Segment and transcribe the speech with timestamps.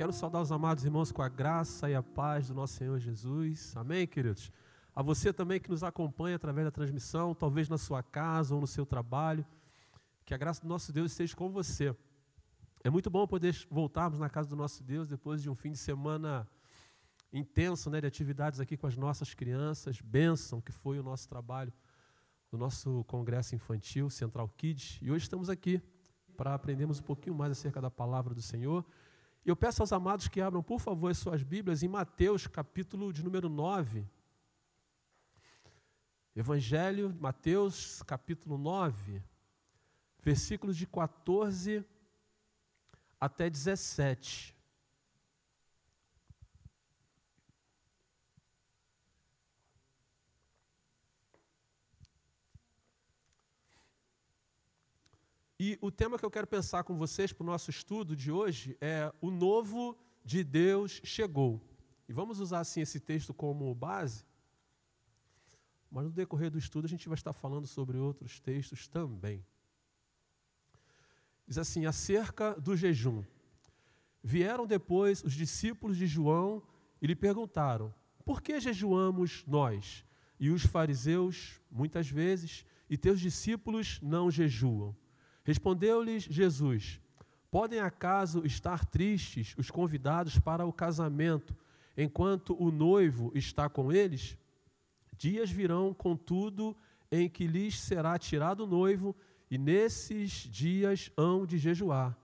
[0.00, 3.76] Quero saudar os amados irmãos com a graça e a paz do nosso Senhor Jesus.
[3.76, 4.50] Amém, queridos?
[4.94, 8.66] A você também que nos acompanha através da transmissão, talvez na sua casa ou no
[8.66, 9.44] seu trabalho.
[10.24, 11.94] Que a graça do nosso Deus esteja com você.
[12.82, 15.76] É muito bom poder voltarmos na casa do nosso Deus depois de um fim de
[15.76, 16.48] semana
[17.30, 20.00] intenso né, de atividades aqui com as nossas crianças.
[20.00, 21.74] Bênção que foi o nosso trabalho
[22.50, 24.98] no nosso congresso infantil, Central Kids.
[25.02, 25.78] E hoje estamos aqui
[26.38, 28.82] para aprendermos um pouquinho mais acerca da palavra do Senhor.
[29.44, 33.12] E eu peço aos amados que abram, por favor, as suas Bíblias em Mateus, capítulo
[33.12, 34.06] de número 9.
[36.36, 39.22] Evangelho, Mateus, capítulo 9,
[40.22, 41.84] versículos de 14
[43.18, 44.59] até 17.
[55.62, 58.78] E o tema que eu quero pensar com vocês para o nosso estudo de hoje
[58.80, 61.60] é o novo de Deus chegou.
[62.08, 64.24] E vamos usar assim esse texto como base,
[65.90, 69.44] mas no decorrer do estudo a gente vai estar falando sobre outros textos também.
[71.46, 73.22] Diz assim: acerca do jejum.
[74.22, 76.62] Vieram depois os discípulos de João
[77.02, 80.06] e lhe perguntaram: Por que jejuamos nós?
[80.38, 84.96] E os fariseus, muitas vezes, e teus discípulos não jejuam.
[85.44, 87.00] Respondeu-lhes Jesus:
[87.50, 91.56] Podem acaso estar tristes os convidados para o casamento,
[91.96, 94.36] enquanto o noivo está com eles?
[95.16, 96.76] Dias virão, contudo,
[97.10, 99.16] em que lhes será tirado o noivo,
[99.50, 102.16] e nesses dias hão de jejuar.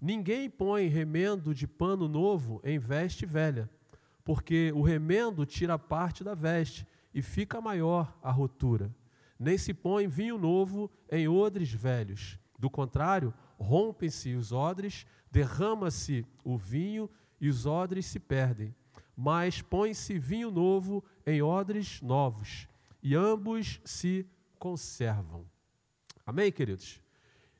[0.00, 3.70] Ninguém põe remendo de pano novo em veste velha,
[4.24, 8.92] porque o remendo tira parte da veste e fica maior a rotura.
[9.38, 16.56] Nem se põe vinho novo em odres velhos do contrário, rompem-se os odres, derrama-se o
[16.56, 17.10] vinho
[17.40, 18.72] e os odres se perdem.
[19.16, 22.68] Mas põe-se vinho novo em odres novos,
[23.02, 24.24] e ambos se
[24.60, 25.44] conservam.
[26.24, 27.00] Amém, queridos?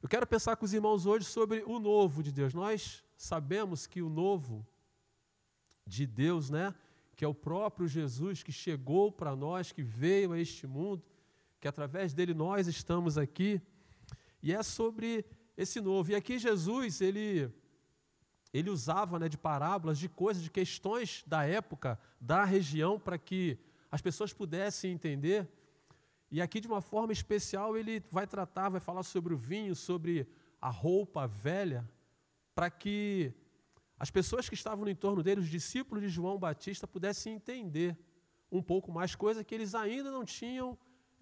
[0.00, 2.54] Eu quero pensar com os irmãos hoje sobre o novo de Deus.
[2.54, 4.64] Nós sabemos que o novo
[5.84, 6.72] de Deus, né,
[7.16, 11.02] que é o próprio Jesus que chegou para nós, que veio a este mundo,
[11.60, 13.60] que através dele nós estamos aqui.
[14.42, 15.24] E é sobre
[15.56, 16.10] esse novo.
[16.10, 17.50] E aqui Jesus, ele,
[18.52, 23.58] ele usava né, de parábolas, de coisas, de questões da época, da região, para que
[23.90, 25.48] as pessoas pudessem entender.
[26.30, 30.26] E aqui, de uma forma especial, ele vai tratar, vai falar sobre o vinho, sobre
[30.60, 31.88] a roupa velha,
[32.54, 33.32] para que
[33.98, 37.96] as pessoas que estavam no entorno dele, os discípulos de João Batista, pudessem entender
[38.50, 40.76] um pouco mais, coisa que eles ainda não tinham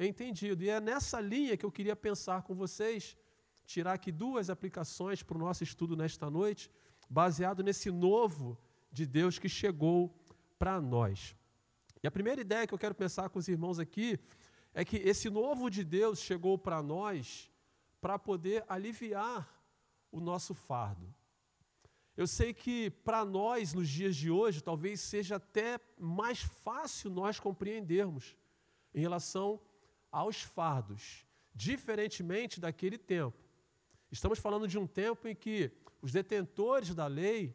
[0.06, 0.62] entendido.
[0.62, 3.16] E é nessa linha que eu queria pensar com vocês,
[3.65, 6.71] tirar aqui duas aplicações para o nosso estudo nesta noite,
[7.09, 8.59] baseado nesse novo
[8.91, 10.15] de Deus que chegou
[10.59, 11.37] para nós.
[12.03, 14.19] E a primeira ideia que eu quero pensar com os irmãos aqui
[14.72, 17.50] é que esse novo de Deus chegou para nós
[18.00, 19.49] para poder aliviar
[20.10, 21.15] o nosso fardo.
[22.16, 27.39] Eu sei que para nós, nos dias de hoje, talvez seja até mais fácil nós
[27.39, 28.37] compreendermos
[28.94, 29.60] em relação
[30.10, 33.38] aos fardos, diferentemente daquele tempo.
[34.10, 35.71] Estamos falando de um tempo em que
[36.03, 37.54] os detentores da lei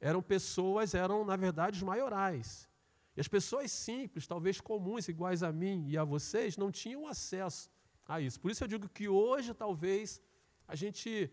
[0.00, 2.68] eram pessoas, eram na verdade os maiorais.
[3.16, 7.70] E as pessoas simples, talvez comuns, iguais a mim e a vocês, não tinham acesso
[8.06, 8.40] a isso.
[8.40, 10.22] Por isso eu digo que hoje talvez
[10.66, 11.30] a gente,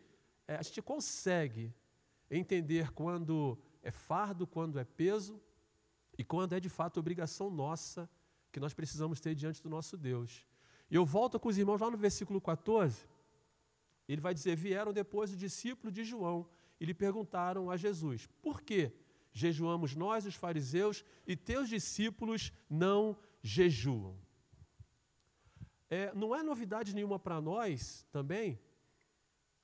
[0.48, 1.74] é, a gente consegue
[2.30, 5.40] entender quando é fardo, quando é peso
[6.18, 8.10] e quando é de fato obrigação nossa
[8.56, 10.46] que nós precisamos ter diante do nosso Deus.
[10.90, 13.06] E eu volto com os irmãos lá no versículo 14.
[14.08, 16.48] Ele vai dizer: Vieram depois os discípulos de João
[16.80, 18.94] e lhe perguntaram a Jesus: Por que
[19.34, 24.18] jejuamos nós, os fariseus, e teus discípulos não jejuam?
[25.90, 28.58] É, não é novidade nenhuma para nós também.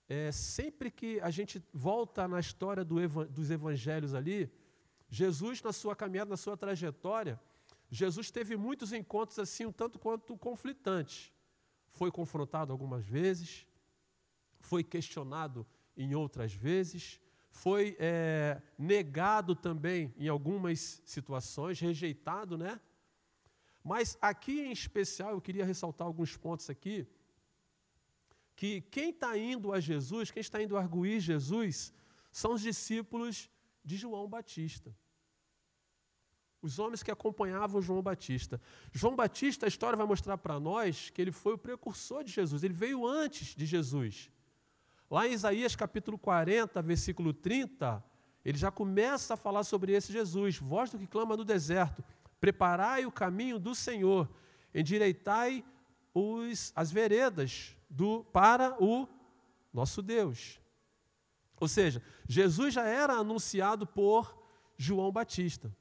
[0.09, 2.97] É, sempre que a gente volta na história do,
[3.29, 4.51] dos evangelhos ali,
[5.09, 7.39] Jesus, na sua caminhada, na sua trajetória,
[7.91, 11.33] Jesus teve muitos encontros assim, um tanto quanto conflitantes.
[11.89, 13.67] Foi confrontado algumas vezes,
[14.61, 15.67] foi questionado
[15.97, 22.79] em outras vezes, foi é, negado também em algumas situações, rejeitado, né?
[23.83, 27.05] Mas aqui em especial eu queria ressaltar alguns pontos aqui,
[28.55, 31.93] que quem está indo a Jesus, quem está indo arguir Jesus,
[32.31, 33.49] são os discípulos
[33.83, 34.95] de João Batista
[36.61, 38.61] os homens que acompanhavam João Batista.
[38.91, 42.63] João Batista, a história vai mostrar para nós que ele foi o precursor de Jesus,
[42.63, 44.29] ele veio antes de Jesus.
[45.09, 48.03] Lá em Isaías capítulo 40, versículo 30,
[48.45, 52.03] ele já começa a falar sobre esse Jesus, voz do que clama no deserto,
[52.39, 54.29] preparai o caminho do Senhor,
[54.73, 55.63] endireitai
[56.13, 59.07] os, as veredas do, para o
[59.73, 60.59] nosso Deus.
[61.59, 64.35] Ou seja, Jesus já era anunciado por
[64.77, 65.75] João Batista.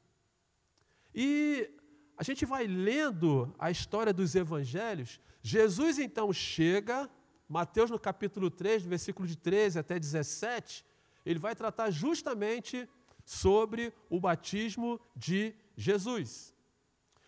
[1.15, 1.71] E
[2.17, 7.11] a gente vai lendo a história dos evangelhos, Jesus então chega,
[7.49, 10.85] Mateus no capítulo 3, versículo de 13 até 17,
[11.25, 12.89] ele vai tratar justamente
[13.25, 16.55] sobre o batismo de Jesus.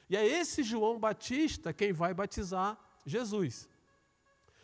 [0.08, 3.68] E é esse João Batista quem vai batizar Jesus.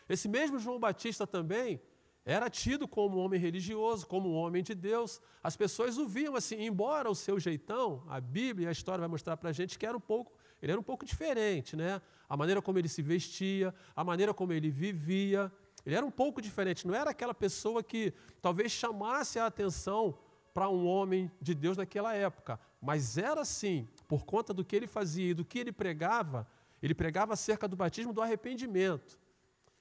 [0.09, 1.81] Esse mesmo João Batista também
[2.29, 5.19] era tido como um homem religioso, como um homem de Deus.
[5.43, 9.09] As pessoas o viam assim, embora o seu jeitão, a Bíblia e a história vai
[9.09, 12.03] mostrar para a gente que era um pouco, ele era um pouco diferente, né?
[12.29, 15.51] A maneira como ele se vestia, a maneira como ele vivia,
[15.87, 16.87] ele era um pouco diferente.
[16.87, 20.19] Não era aquela pessoa que talvez chamasse a atenção
[20.53, 24.87] para um homem de Deus naquela época, mas era assim, por conta do que ele
[24.87, 26.47] fazia e do que ele pregava.
[26.83, 29.19] Ele pregava acerca do batismo do arrependimento.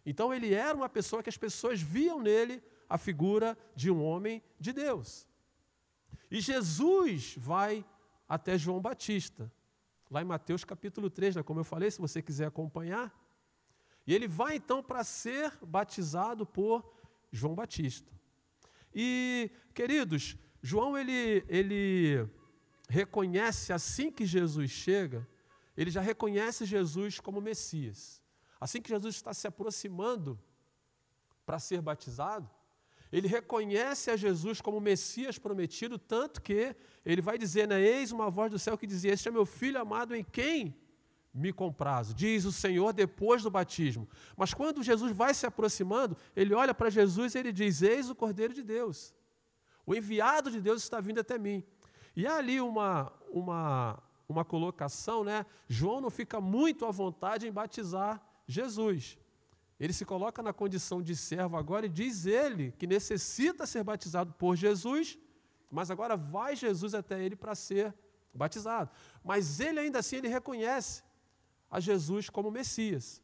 [0.10, 4.42] Então ele era uma pessoa que as pessoas viam nele a figura de um homem
[4.58, 5.28] de Deus.
[6.32, 7.86] E Jesus vai
[8.26, 9.52] até João Batista,
[10.10, 13.14] lá em Mateus capítulo 3, né, como eu falei, se você quiser acompanhar.
[14.06, 16.90] E ele vai então para ser batizado por
[17.30, 18.10] João Batista.
[18.96, 22.26] E, queridos, João ele, ele
[22.88, 25.28] reconhece assim que Jesus chega,
[25.76, 28.26] ele já reconhece Jesus como Messias.
[28.60, 30.40] Assim que Jesus está se aproximando
[31.46, 32.50] para ser batizado,
[33.12, 36.76] ele reconhece a Jesus como Messias prometido, tanto que
[37.06, 39.80] ele vai dizer, né, eis uma voz do céu que dizia, este é meu filho
[39.80, 40.76] amado em quem
[41.34, 44.10] me comprazo, diz o Senhor depois do batismo.
[44.36, 48.16] Mas quando Jesus vai se aproximando, ele olha para Jesus e ele diz, eis o
[48.16, 49.14] Cordeiro de Deus,
[49.86, 51.64] o enviado de Deus está vindo até mim.
[52.16, 55.46] E há ali uma, uma, uma colocação, né?
[55.68, 59.18] João não fica muito à vontade em batizar Jesus.
[59.80, 64.34] Ele se coloca na condição de servo agora e diz ele que necessita ser batizado
[64.34, 65.18] por Jesus,
[65.70, 67.94] mas agora vai Jesus até ele para ser
[68.34, 68.90] batizado.
[69.24, 71.04] Mas ele ainda assim ele reconhece
[71.70, 73.22] a Jesus como Messias.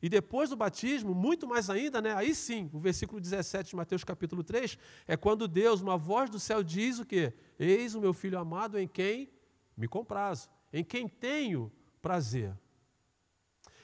[0.00, 2.12] E depois do batismo, muito mais ainda, né?
[2.12, 4.76] Aí sim, o versículo 17 de Mateus capítulo 3,
[5.06, 7.32] é quando Deus, uma voz do céu diz o quê?
[7.56, 9.30] Eis o meu filho amado em quem
[9.76, 11.70] me comprazo, em quem tenho
[12.00, 12.52] prazer.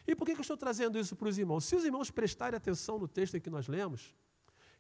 [0.09, 1.67] E por que eu estou trazendo isso para os irmãos?
[1.67, 4.17] Se os irmãos prestarem atenção no texto que nós lemos,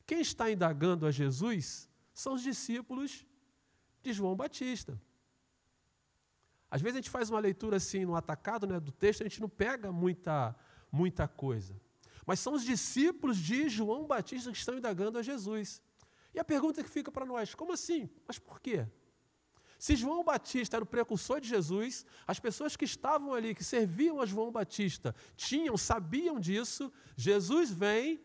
[0.06, 3.26] quem está indagando a Jesus são os discípulos
[4.02, 4.98] de João Batista.
[6.70, 9.38] Às vezes a gente faz uma leitura assim no atacado né, do texto, a gente
[9.38, 10.56] não pega muita,
[10.90, 11.78] muita coisa.
[12.26, 15.82] Mas são os discípulos de João Batista que estão indagando a Jesus.
[16.32, 18.08] E a pergunta que fica para nós: como assim?
[18.26, 18.86] Mas por quê?
[19.78, 24.20] Se João Batista era o precursor de Jesus, as pessoas que estavam ali, que serviam
[24.20, 28.20] a João Batista, tinham, sabiam disso, Jesus vem,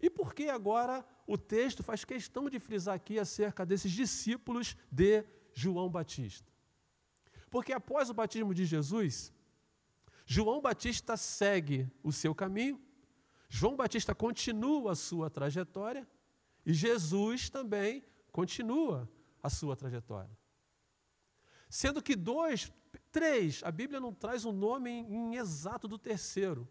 [0.00, 5.24] e por que agora o texto faz questão de frisar aqui acerca desses discípulos de
[5.54, 6.50] João Batista?
[7.48, 9.32] Porque após o batismo de Jesus,
[10.26, 12.80] João Batista segue o seu caminho,
[13.48, 16.08] João Batista continua a sua trajetória
[16.66, 18.02] e Jesus também
[18.32, 19.08] continua
[19.40, 20.41] a sua trajetória.
[21.72, 22.70] Sendo que dois,
[23.10, 26.68] três, a Bíblia não traz o um nome em exato do terceiro,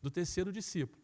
[0.00, 1.02] do terceiro discípulo.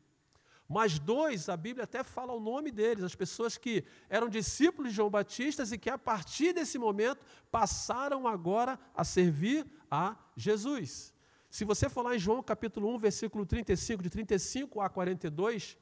[0.66, 4.96] Mas dois, a Bíblia até fala o nome deles, as pessoas que eram discípulos de
[4.96, 11.12] João Batista e que a partir desse momento passaram agora a servir a Jesus.
[11.50, 15.76] Se você falar em João capítulo 1, versículo 35, de 35 a 42,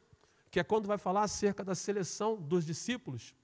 [0.50, 3.36] que é quando vai falar acerca da seleção dos discípulos,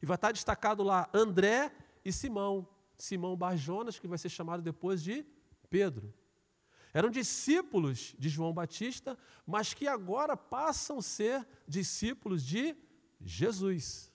[0.00, 1.72] e vai estar destacado lá André
[2.04, 2.72] e Simão.
[2.98, 5.24] Simão Barjonas, que vai ser chamado depois de
[5.68, 6.12] Pedro.
[6.92, 12.76] Eram discípulos de João Batista, mas que agora passam a ser discípulos de
[13.20, 14.12] Jesus.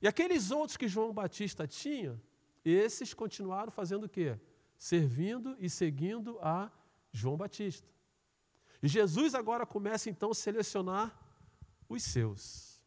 [0.00, 2.20] E aqueles outros que João Batista tinha,
[2.64, 4.38] esses continuaram fazendo o quê?
[4.76, 6.70] Servindo e seguindo a
[7.10, 7.88] João Batista.
[8.80, 11.18] E Jesus agora começa então a selecionar
[11.88, 12.80] os seus.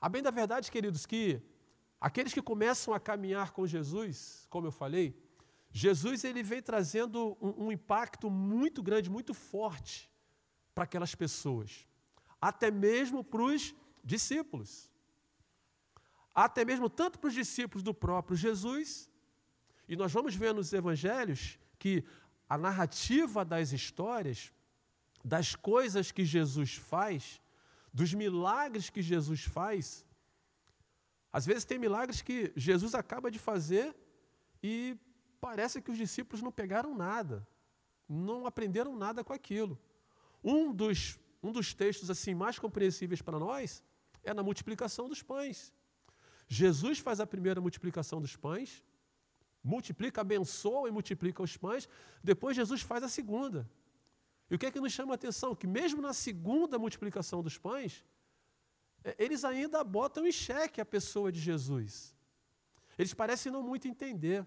[0.00, 1.42] A bem da verdade, queridos, que
[2.02, 5.16] Aqueles que começam a caminhar com Jesus, como eu falei,
[5.70, 10.10] Jesus ele vem trazendo um, um impacto muito grande, muito forte
[10.74, 11.86] para aquelas pessoas,
[12.40, 14.90] até mesmo para os discípulos.
[16.34, 19.08] Até mesmo tanto para os discípulos do próprio Jesus,
[19.86, 22.04] e nós vamos ver nos evangelhos que
[22.48, 24.52] a narrativa das histórias,
[25.24, 27.40] das coisas que Jesus faz,
[27.94, 30.04] dos milagres que Jesus faz,
[31.32, 33.96] Às vezes tem milagres que Jesus acaba de fazer
[34.62, 34.96] e
[35.40, 37.46] parece que os discípulos não pegaram nada,
[38.08, 39.78] não aprenderam nada com aquilo.
[40.44, 43.82] Um dos, um dos textos assim mais compreensíveis para nós
[44.22, 45.72] é na multiplicação dos pães.
[46.46, 48.82] Jesus faz a primeira multiplicação dos pães,
[49.64, 51.88] multiplica, abençoa e multiplica os pães,
[52.22, 53.68] depois Jesus faz a segunda.
[54.50, 55.54] E o que é que nos chama a atenção?
[55.54, 58.04] Que mesmo na segunda multiplicação dos pães,
[59.18, 62.14] eles ainda botam em xeque a pessoa de Jesus.
[62.98, 64.46] Eles parecem não muito entender.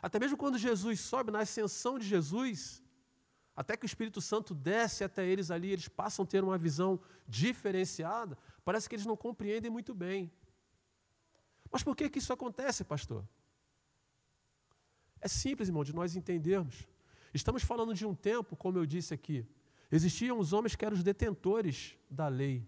[0.00, 2.82] Até mesmo quando Jesus sobe na ascensão de Jesus,
[3.56, 7.00] até que o Espírito Santo desce até eles ali, eles passam a ter uma visão
[7.26, 10.30] diferenciada, parece que eles não compreendem muito bem.
[11.70, 13.26] Mas por que, que isso acontece, pastor?
[15.20, 16.86] É simples, irmão, de nós entendermos.
[17.34, 19.44] Estamos falando de um tempo, como eu disse aqui,
[19.90, 22.66] existiam os homens que eram os detentores da lei.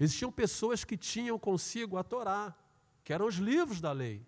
[0.00, 2.56] Existiam pessoas que tinham consigo a Torá,
[3.04, 4.26] que eram os livros da lei.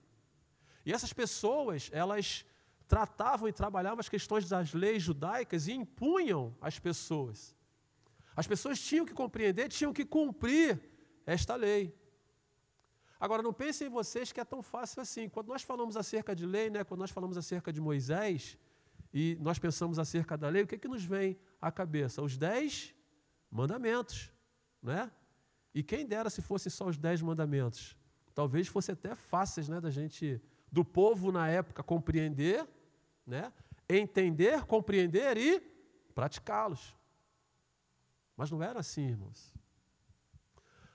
[0.85, 2.45] E essas pessoas, elas
[2.87, 7.57] tratavam e trabalhavam as questões das leis judaicas e impunham às pessoas.
[8.37, 10.79] As pessoas tinham que compreender, tinham que cumprir
[11.25, 11.99] esta lei.
[13.19, 15.27] Agora, não pensem em vocês que é tão fácil assim.
[15.27, 18.59] Quando nós falamos acerca de lei, né, quando nós falamos acerca de Moisés,
[19.15, 22.21] e nós pensamos acerca da lei, o que, é que nos vem à cabeça?
[22.21, 22.95] Os dez
[23.51, 24.31] mandamentos.
[24.83, 25.11] Né?
[25.75, 27.97] E quem dera se fossem só os dez mandamentos.
[28.35, 32.67] Talvez fosse até fáceis né, da gente, do povo na época, compreender,
[33.27, 33.53] né,
[33.89, 35.61] entender, compreender e
[36.15, 36.95] praticá-los.
[38.37, 39.53] Mas não era assim, irmãos.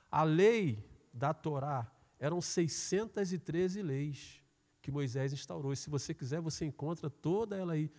[0.10, 4.42] A lei da Torá eram 613 leis
[4.82, 5.74] que Moisés instaurou.
[5.74, 7.92] E se você quiser, você encontra toda ela aí.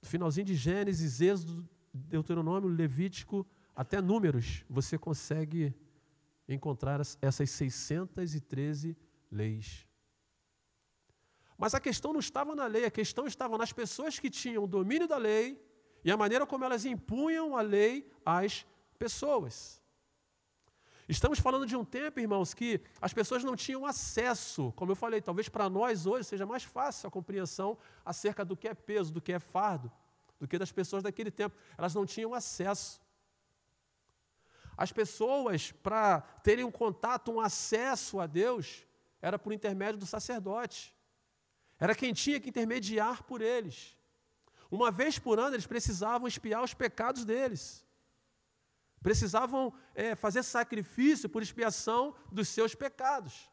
[0.00, 5.74] No finalzinho de Gênesis, Êxodo, Deuteronômio, Levítico, até Números, você consegue
[6.54, 8.96] encontrar essas 613
[9.30, 9.86] leis.
[11.56, 14.66] Mas a questão não estava na lei, a questão estava nas pessoas que tinham o
[14.66, 15.62] domínio da lei
[16.02, 18.66] e a maneira como elas impunham a lei às
[18.98, 19.80] pessoas.
[21.06, 25.20] Estamos falando de um tempo, irmãos, que as pessoas não tinham acesso, como eu falei,
[25.20, 29.20] talvez para nós hoje seja mais fácil a compreensão acerca do que é peso, do
[29.20, 29.90] que é fardo,
[30.38, 31.56] do que das pessoas daquele tempo.
[31.76, 33.00] Elas não tinham acesso.
[34.80, 38.86] As pessoas, para terem um contato, um acesso a Deus,
[39.20, 40.94] era por intermédio do sacerdote.
[41.78, 43.94] Era quem tinha que intermediar por eles.
[44.70, 47.86] Uma vez por ano, eles precisavam espiar os pecados deles.
[49.02, 53.50] Precisavam é, fazer sacrifício por expiação dos seus pecados.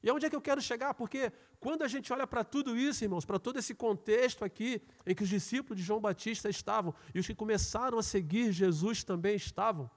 [0.00, 0.94] E aonde é que eu quero chegar?
[0.94, 5.14] Porque quando a gente olha para tudo isso, irmãos, para todo esse contexto aqui, em
[5.14, 9.34] que os discípulos de João Batista estavam e os que começaram a seguir Jesus também
[9.34, 9.90] estavam,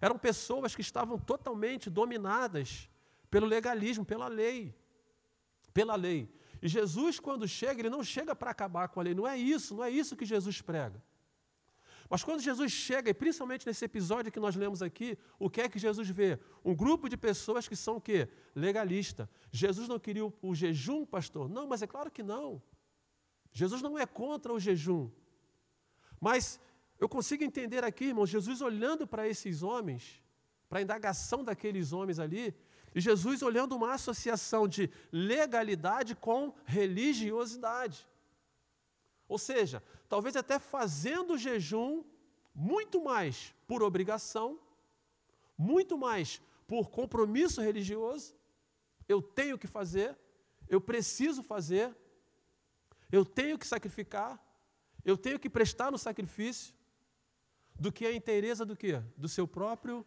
[0.00, 2.88] eram pessoas que estavam totalmente dominadas
[3.30, 4.74] pelo legalismo, pela lei.
[5.72, 6.32] Pela lei.
[6.60, 9.74] E Jesus, quando chega, ele não chega para acabar com a lei, não é isso,
[9.74, 11.00] não é isso que Jesus prega.
[12.10, 15.68] Mas quando Jesus chega, e principalmente nesse episódio que nós lemos aqui, o que é
[15.68, 16.38] que Jesus vê?
[16.64, 18.28] Um grupo de pessoas que são o quê?
[18.54, 19.28] Legalista.
[19.52, 21.48] Jesus não queria o, o jejum, pastor?
[21.48, 22.62] Não, mas é claro que não.
[23.52, 25.10] Jesus não é contra o jejum.
[26.18, 26.58] Mas
[26.98, 30.22] eu consigo entender aqui, irmãos, Jesus olhando para esses homens,
[30.68, 32.54] para a indagação daqueles homens ali,
[32.94, 38.08] e Jesus olhando uma associação de legalidade com religiosidade.
[39.28, 42.04] Ou seja, talvez até fazendo jejum
[42.54, 44.58] muito mais por obrigação,
[45.56, 48.34] muito mais por compromisso religioso.
[49.08, 50.16] Eu tenho que fazer,
[50.68, 51.96] eu preciso fazer,
[53.10, 54.42] eu tenho que sacrificar,
[55.04, 56.74] eu tenho que prestar no sacrifício,
[57.78, 59.00] do que a inteireza do quê?
[59.16, 60.04] Do seu próprio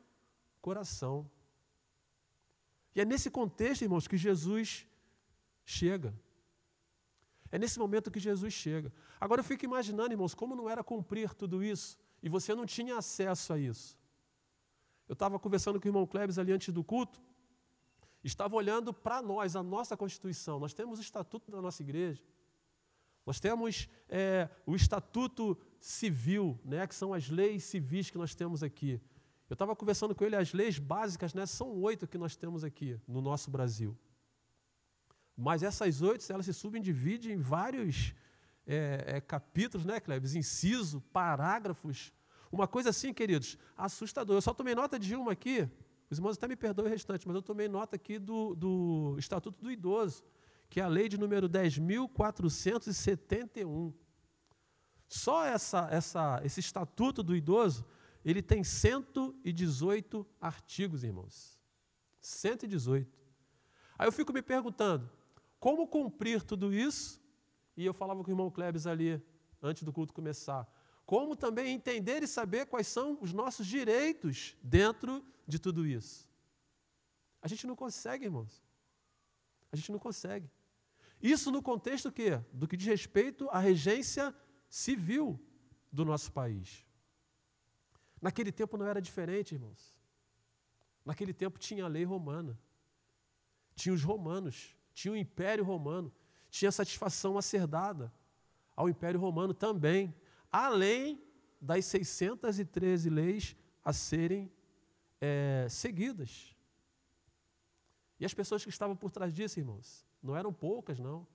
[0.62, 1.30] coração.
[2.94, 4.86] E é nesse contexto, irmãos, que Jesus
[5.64, 6.14] chega.
[7.52, 8.92] É nesse momento que Jesus chega.
[9.20, 12.98] Agora eu fico imaginando, irmãos, como não era cumprir tudo isso e você não tinha
[12.98, 13.98] acesso a isso.
[15.08, 17.22] Eu estava conversando com o irmão Klebs ali antes do culto,
[18.24, 20.60] estava olhando para nós, a nossa Constituição.
[20.60, 22.24] Nós temos o estatuto da nossa igreja,
[23.26, 28.64] nós temos é, o estatuto civil, né, que são as leis civis que nós temos
[28.64, 29.02] aqui.
[29.50, 33.00] Eu estava conversando com ele, as leis básicas, né, são oito que nós temos aqui
[33.08, 33.98] no nosso Brasil.
[35.38, 38.14] Mas essas oito, elas se subdividem em vários
[38.66, 40.34] é, é, capítulos, né, Cleves?
[40.36, 42.12] Inciso, parágrafos.
[42.52, 44.38] Uma coisa assim, queridos, assustador.
[44.38, 45.68] Eu só tomei nota de uma aqui,
[46.10, 49.64] os irmãos até me perdoem o restante, mas eu tomei nota aqui do, do Estatuto
[49.64, 50.22] do Idoso,
[50.70, 53.94] que é a lei de número 10.471.
[55.08, 57.86] Só essa, essa, esse Estatuto do Idoso,
[58.26, 61.58] ele tem 118 artigos, irmãos.
[62.20, 63.10] 118.
[63.98, 65.10] Aí eu fico me perguntando,
[65.62, 67.22] como cumprir tudo isso?
[67.78, 69.24] E eu falava com o irmão Klebs ali,
[69.62, 70.68] antes do culto começar.
[71.06, 76.28] Como também entender e saber quais são os nossos direitos dentro de tudo isso.
[77.40, 78.66] A gente não consegue, irmãos.
[79.72, 80.50] A gente não consegue.
[81.22, 84.36] Isso no contexto que do que diz respeito à regência
[84.68, 85.40] civil
[85.92, 86.84] do nosso país.
[88.20, 89.96] Naquele tempo não era diferente, irmãos.
[91.06, 92.60] Naquele tempo tinha a lei romana,
[93.76, 96.12] tinha os romanos, tinha o Império Romano,
[96.50, 98.12] tinha satisfação a ser dada
[98.76, 100.14] ao Império Romano também,
[100.52, 101.22] além
[101.62, 104.52] das 613 leis a serem
[105.20, 106.56] é, seguidas.
[108.20, 111.26] E as pessoas que estavam por trás disso, irmãos, não eram poucas, não.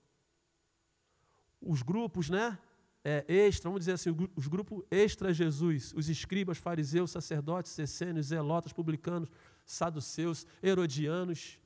[1.61, 2.59] Os grupos, né?
[3.03, 9.31] É, extra, vamos dizer assim, os grupos extra-Jesus, os escribas, fariseus, sacerdotes, essênios, zelotas, publicanos,
[9.65, 11.59] saduceus, herodianos.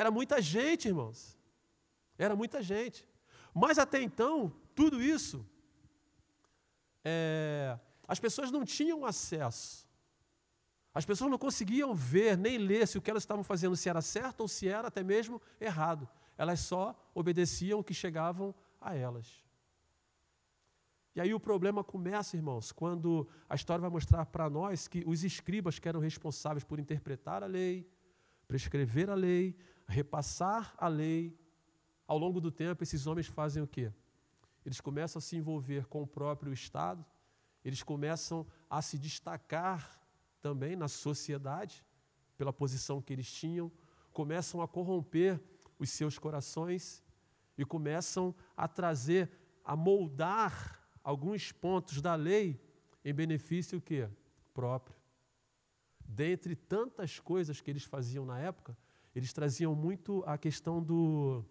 [0.00, 1.38] Era muita gente, irmãos.
[2.26, 3.00] Era muita gente.
[3.54, 5.46] Mas até então, tudo isso,
[7.04, 9.90] é, as pessoas não tinham acesso
[10.92, 14.02] as pessoas não conseguiam ver nem ler se o que elas estavam fazendo se era
[14.02, 16.08] certo ou se era até mesmo errado.
[16.36, 19.44] Elas só obedeciam o que chegavam a elas.
[21.14, 25.22] E aí o problema começa, irmãos, quando a história vai mostrar para nós que os
[25.22, 27.88] escribas que eram responsáveis por interpretar a lei,
[28.48, 29.56] prescrever a lei,
[29.90, 31.36] repassar a lei,
[32.06, 33.92] ao longo do tempo esses homens fazem o quê?
[34.64, 37.04] Eles começam a se envolver com o próprio Estado,
[37.64, 40.00] eles começam a se destacar
[40.40, 41.84] também na sociedade,
[42.36, 43.70] pela posição que eles tinham,
[44.12, 45.40] começam a corromper
[45.78, 47.02] os seus corações
[47.58, 49.30] e começam a trazer,
[49.64, 52.58] a moldar alguns pontos da lei
[53.04, 54.08] em benefício que
[54.54, 54.96] próprio.
[56.00, 58.76] Dentre tantas coisas que eles faziam na época,
[59.14, 61.44] eles traziam muito a questão do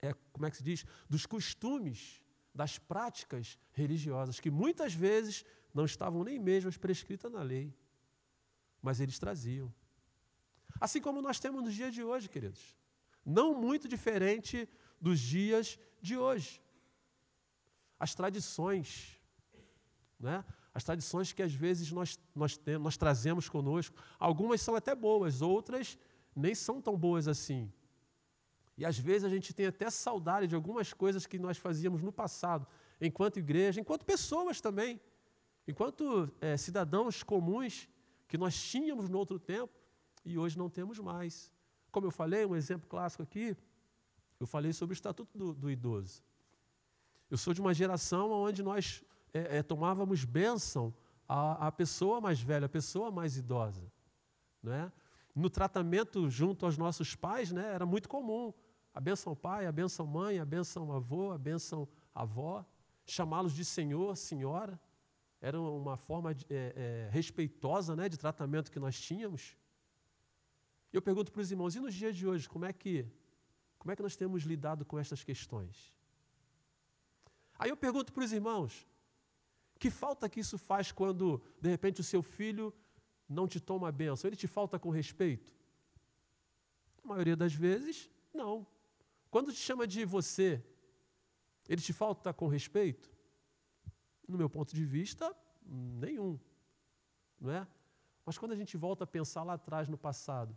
[0.00, 2.22] é, como é que se diz, dos costumes,
[2.54, 7.74] das práticas religiosas que muitas vezes não estavam nem mesmo prescritas na lei
[8.82, 9.72] mas eles traziam.
[10.80, 12.76] Assim como nós temos nos dias de hoje, queridos.
[13.24, 14.68] Não muito diferente
[15.00, 16.62] dos dias de hoje.
[17.98, 19.20] As tradições,
[20.18, 20.44] né?
[20.72, 25.42] as tradições que às vezes nós, nós, temos, nós trazemos conosco, algumas são até boas,
[25.42, 25.98] outras
[26.38, 27.72] nem são tão boas assim.
[28.76, 32.12] E às vezes a gente tem até saudade de algumas coisas que nós fazíamos no
[32.12, 32.66] passado,
[33.00, 35.00] enquanto igreja, enquanto pessoas também,
[35.66, 37.88] enquanto é, cidadãos comuns
[38.28, 39.72] que nós tínhamos no outro tempo
[40.24, 41.50] e hoje não temos mais.
[41.90, 43.56] Como eu falei, um exemplo clássico aqui,
[44.38, 46.22] eu falei sobre o Estatuto do, do Idoso.
[47.30, 50.94] Eu sou de uma geração onde nós é, é, tomávamos bênção
[51.28, 53.92] à, à, pessoa mais velha, à pessoa mais idosa.
[54.62, 54.90] Né?
[55.38, 58.52] No tratamento junto aos nossos pais, né, era muito comum.
[58.92, 62.66] A benção pai, a benção mãe, a benção avô, a benção avó,
[63.06, 64.80] chamá-los de senhor, senhora.
[65.40, 66.72] Era uma forma de, é,
[67.06, 69.56] é, respeitosa né, de tratamento que nós tínhamos.
[70.92, 73.06] Eu pergunto para os irmãos, e nos dias de hoje, como é que,
[73.78, 75.94] como é que nós temos lidado com estas questões?
[77.56, 78.88] Aí eu pergunto para os irmãos,
[79.78, 82.74] que falta que isso faz quando, de repente, o seu filho
[83.28, 84.28] não te toma a benção?
[84.28, 85.52] Ele te falta com respeito?
[87.04, 88.66] A maioria das vezes, não.
[89.30, 90.64] Quando te chama de você,
[91.68, 93.18] ele te falta com respeito?
[94.28, 96.38] no meu ponto de vista, nenhum.
[97.40, 97.66] Não é?
[98.24, 100.56] Mas quando a gente volta a pensar lá atrás no passado,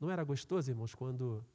[0.00, 1.46] não era gostoso, irmãos, quando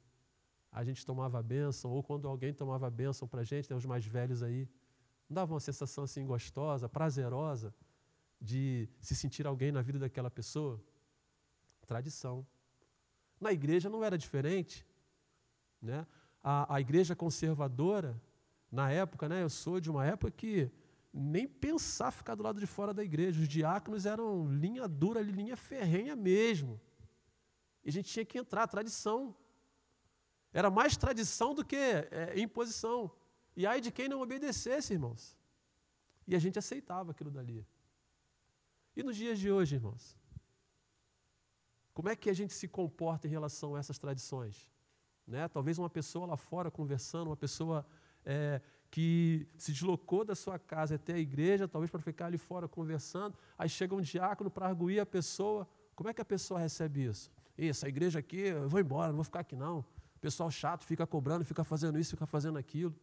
[0.72, 3.76] a gente tomava a bênção, ou quando alguém tomava a bênção para a gente, né,
[3.76, 4.66] os mais velhos aí,
[5.28, 7.74] não dava uma sensação assim gostosa, prazerosa,
[8.42, 10.82] de se sentir alguém na vida daquela pessoa?
[11.86, 12.44] Tradição.
[13.40, 14.84] Na igreja não era diferente.
[15.80, 16.04] Né?
[16.42, 18.20] A, a igreja conservadora,
[18.70, 20.70] na época, né, eu sou de uma época que
[21.12, 23.40] nem pensar ficar do lado de fora da igreja.
[23.40, 26.80] Os diáconos eram linha dura, linha ferrenha mesmo.
[27.84, 29.36] E a gente tinha que entrar, tradição.
[30.52, 33.10] Era mais tradição do que é, imposição.
[33.56, 35.36] E aí de quem não obedecesse, irmãos.
[36.26, 37.66] E a gente aceitava aquilo dali.
[38.94, 40.16] E nos dias de hoje, irmãos?
[41.94, 44.70] Como é que a gente se comporta em relação a essas tradições?
[45.26, 45.48] Né?
[45.48, 47.86] Talvez uma pessoa lá fora conversando, uma pessoa
[48.24, 52.68] é, que se deslocou da sua casa até a igreja, talvez para ficar ali fora
[52.68, 55.66] conversando, aí chega um diácono para arguir a pessoa.
[55.94, 57.30] Como é que a pessoa recebe isso?
[57.56, 59.80] Essa igreja aqui, eu vou embora, não vou ficar aqui não.
[60.16, 62.94] O pessoal chato fica cobrando, fica fazendo isso, fica fazendo aquilo.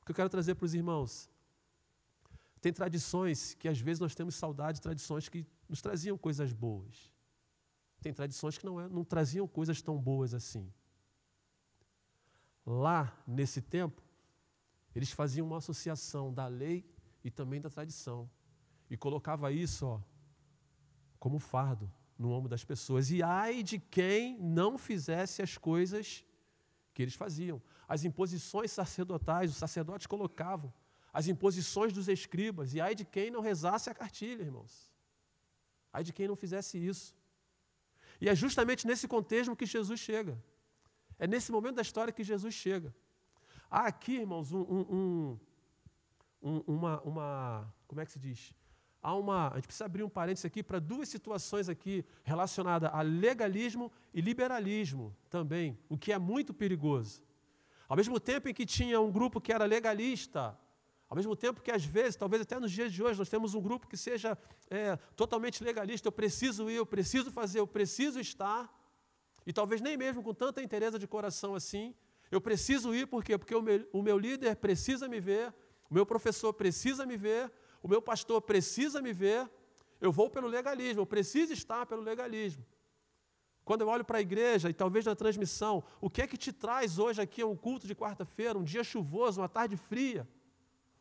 [0.00, 1.30] O que eu quero trazer para os irmãos?
[2.62, 7.10] Tem tradições que às vezes nós temos saudade, tradições que nos traziam coisas boas.
[8.00, 10.72] tem tradições que não, é, não traziam coisas tão boas assim.
[12.64, 14.00] Lá, nesse tempo,
[14.94, 16.88] eles faziam uma associação da lei
[17.24, 18.30] e também da tradição.
[18.88, 20.00] E colocava isso ó,
[21.18, 23.10] como fardo no ombro das pessoas.
[23.10, 26.24] E ai de quem não fizesse as coisas
[26.94, 27.60] que eles faziam.
[27.88, 30.72] As imposições sacerdotais, os sacerdotes colocavam.
[31.12, 32.74] As imposições dos escribas.
[32.74, 34.90] E ai de quem não rezasse a cartilha, irmãos.
[35.92, 37.14] Ai de quem não fizesse isso.
[38.20, 40.42] E é justamente nesse contexto que Jesus chega.
[41.18, 42.94] É nesse momento da história que Jesus chega.
[43.70, 45.38] Há aqui, irmãos, um, um,
[46.42, 47.74] um, uma, uma.
[47.86, 48.54] Como é que se diz?
[49.02, 49.48] Há uma.
[49.48, 54.20] A gente precisa abrir um parênteses aqui para duas situações aqui relacionadas a legalismo e
[54.20, 57.22] liberalismo também, o que é muito perigoso.
[57.88, 60.58] Ao mesmo tempo em que tinha um grupo que era legalista,
[61.12, 63.60] ao mesmo tempo que, às vezes, talvez até nos dias de hoje, nós temos um
[63.60, 64.38] grupo que seja
[64.70, 66.08] é, totalmente legalista.
[66.08, 68.74] Eu preciso ir, eu preciso fazer, eu preciso estar.
[69.46, 71.94] E talvez nem mesmo com tanta interesse de coração assim.
[72.30, 73.36] Eu preciso ir, por quê?
[73.36, 75.52] Porque o meu, o meu líder precisa me ver,
[75.90, 79.50] o meu professor precisa me ver, o meu pastor precisa me ver.
[80.00, 82.64] Eu vou pelo legalismo, eu preciso estar pelo legalismo.
[83.66, 86.54] Quando eu olho para a igreja e talvez na transmissão, o que é que te
[86.54, 90.26] traz hoje aqui a um culto de quarta-feira, um dia chuvoso, uma tarde fria?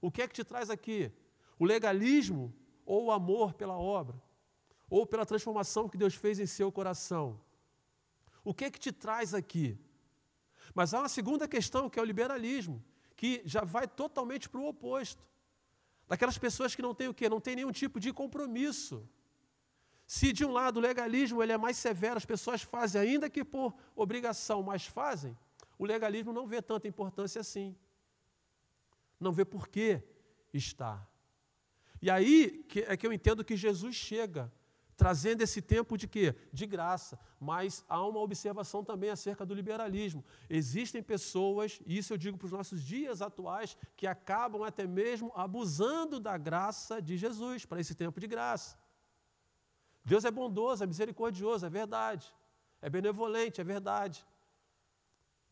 [0.02, 1.12] O que é que te traz aqui?
[1.60, 4.20] O legalismo ou o amor pela obra?
[4.90, 7.40] Ou pela transformação que Deus fez em seu coração?
[8.44, 9.78] O que é que te traz aqui?
[10.74, 12.84] Mas há uma segunda questão, que é o liberalismo,
[13.16, 15.24] que já vai totalmente para o oposto.
[16.08, 17.30] Daquelas pessoas que não têm o quê?
[17.30, 19.08] Não têm nenhum tipo de compromisso.
[20.08, 23.46] Se de um lado o legalismo ele é mais severo, as pessoas fazem, ainda que
[23.46, 25.38] por obrigação, mas fazem,
[25.78, 27.78] o legalismo não vê tanta importância assim
[29.22, 30.02] não vê por que
[30.54, 31.10] estar.
[32.02, 34.52] E aí é que eu entendo que Jesus chega,
[34.98, 36.36] trazendo esse tempo de quê?
[36.52, 37.20] De graça.
[37.40, 40.26] Mas há uma observação também acerca do liberalismo.
[40.50, 45.32] Existem pessoas, e isso eu digo para os nossos dias atuais, que acabam até mesmo
[45.36, 48.78] abusando da graça de Jesus, para esse tempo de graça.
[50.04, 52.34] Deus é bondoso, é misericordioso, é verdade.
[52.82, 54.26] É benevolente, é verdade.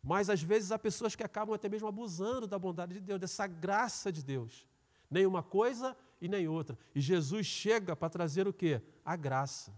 [0.01, 3.45] Mas às vezes há pessoas que acabam até mesmo abusando da bondade de Deus, dessa
[3.45, 4.67] graça de Deus.
[5.09, 6.77] Nem uma coisa e nem outra.
[6.95, 8.81] E Jesus chega para trazer o quê?
[9.03, 9.73] A graça.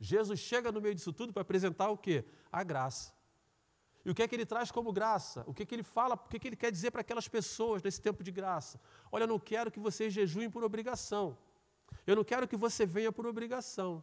[0.00, 2.24] Jesus chega no meio disso tudo para apresentar o quê?
[2.50, 3.12] A graça.
[4.04, 5.44] E o que é que ele traz como graça?
[5.46, 7.28] O que é que ele fala, o que é que ele quer dizer para aquelas
[7.28, 8.80] pessoas nesse tempo de graça?
[9.12, 11.36] Olha, eu não quero que vocês jejuem por obrigação.
[12.06, 14.02] Eu não quero que você venha por obrigação.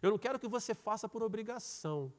[0.00, 2.12] Eu não quero que você faça por obrigação.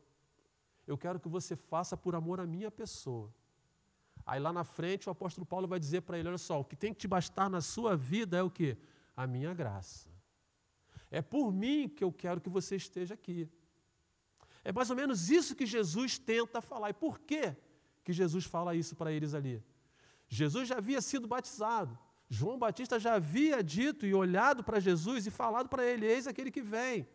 [0.86, 3.34] Eu quero que você faça por amor à minha pessoa.
[4.26, 6.76] Aí lá na frente o apóstolo Paulo vai dizer para ele: olha só, o que
[6.76, 8.78] tem que te bastar na sua vida é o que?
[9.15, 10.10] A minha graça.
[11.12, 13.50] É por mim que eu quero que você esteja aqui.
[14.63, 16.89] É mais ou menos isso que Jesus tenta falar.
[16.89, 17.56] E por que
[18.04, 19.63] que Jesus fala isso para eles ali?
[20.28, 21.98] Jesus já havia sido batizado.
[22.30, 26.50] João Batista já havia dito e olhado para Jesus e falado para ele: Eis aquele
[26.50, 27.08] que vem,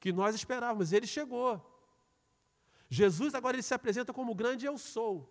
[0.00, 0.92] que nós esperávamos.
[0.92, 1.73] Ele chegou.
[2.94, 5.28] Jesus agora ele se apresenta como grande eu sou.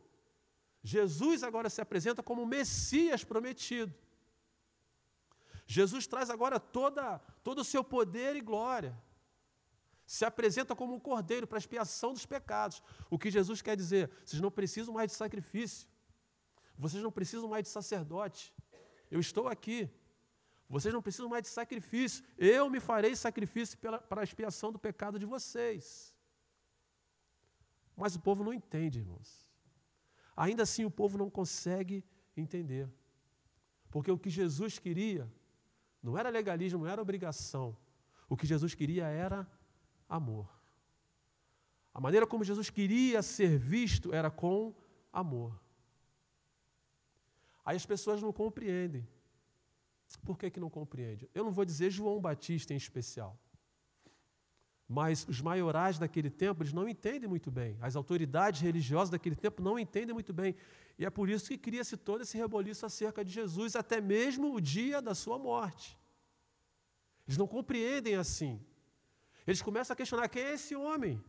[0.83, 3.93] Jesus agora se apresenta como o Messias prometido.
[5.65, 8.93] Jesus traz agora toda, todo o seu poder e glória.
[10.05, 12.83] Se apresenta como um cordeiro para expiação dos pecados.
[13.09, 14.11] O que Jesus quer dizer?
[14.25, 15.87] Vocês não precisam mais de sacrifício.
[16.77, 18.53] Vocês não precisam mais de sacerdote.
[19.09, 19.89] Eu estou aqui.
[20.67, 22.25] Vocês não precisam mais de sacrifício.
[22.37, 26.12] Eu me farei sacrifício pela, para a expiação do pecado de vocês.
[27.95, 29.51] Mas o povo não entende, irmãos.
[30.35, 32.03] Ainda assim, o povo não consegue
[32.35, 32.89] entender.
[33.89, 35.31] Porque o que Jesus queria
[36.01, 37.77] não era legalismo, não era obrigação.
[38.27, 39.47] O que Jesus queria era
[40.09, 40.49] amor.
[41.93, 44.73] A maneira como Jesus queria ser visto era com
[45.11, 45.61] amor.
[47.63, 49.07] Aí as pessoas não compreendem.
[50.25, 51.29] Por que, que não compreendem?
[51.33, 53.37] Eu não vou dizer João Batista em especial.
[54.87, 57.77] Mas os maiorais daquele tempo, eles não entendem muito bem.
[57.81, 60.55] As autoridades religiosas daquele tempo não entendem muito bem.
[60.97, 64.61] E é por isso que cria-se todo esse reboliço acerca de Jesus, até mesmo o
[64.61, 65.97] dia da sua morte.
[67.25, 68.59] Eles não compreendem assim.
[69.47, 71.23] Eles começam a questionar quem é esse homem.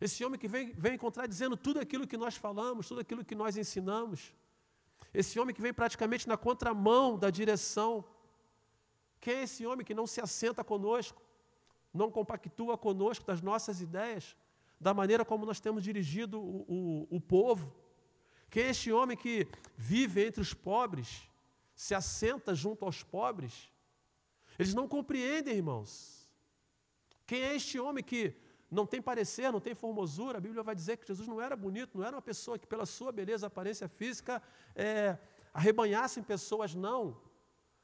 [0.00, 3.56] Esse homem que vem, vem contradizendo tudo aquilo que nós falamos, tudo aquilo que nós
[3.56, 4.34] ensinamos.
[5.14, 8.04] Esse homem que vem praticamente na contramão da direção.
[9.20, 11.22] Quem é esse homem que não se assenta conosco?
[11.96, 14.36] Não compactua conosco das nossas ideias,
[14.80, 17.74] da maneira como nós temos dirigido o, o, o povo.
[18.50, 21.28] Quem é este homem que vive entre os pobres,
[21.74, 23.70] se assenta junto aos pobres?
[24.58, 26.28] Eles não compreendem, irmãos.
[27.26, 28.34] Quem é este homem que
[28.70, 30.38] não tem parecer, não tem formosura?
[30.38, 32.86] A Bíblia vai dizer que Jesus não era bonito, não era uma pessoa que, pela
[32.86, 34.42] sua beleza, aparência física,
[34.74, 35.18] é,
[35.52, 37.20] arrebanhasse em pessoas, não.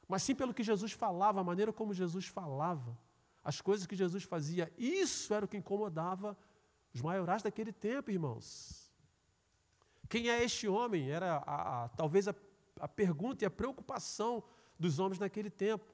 [0.06, 2.96] Mas sim pelo que Jesus falava, a maneira como Jesus falava,
[3.42, 4.72] as coisas que Jesus fazia.
[4.78, 6.36] Isso era o que incomodava
[6.94, 8.92] os maiorais daquele tempo, irmãos.
[10.08, 11.10] Quem é este homem?
[11.10, 12.34] Era a, a, talvez a,
[12.78, 14.44] a pergunta e a preocupação
[14.78, 15.92] dos homens naquele tempo.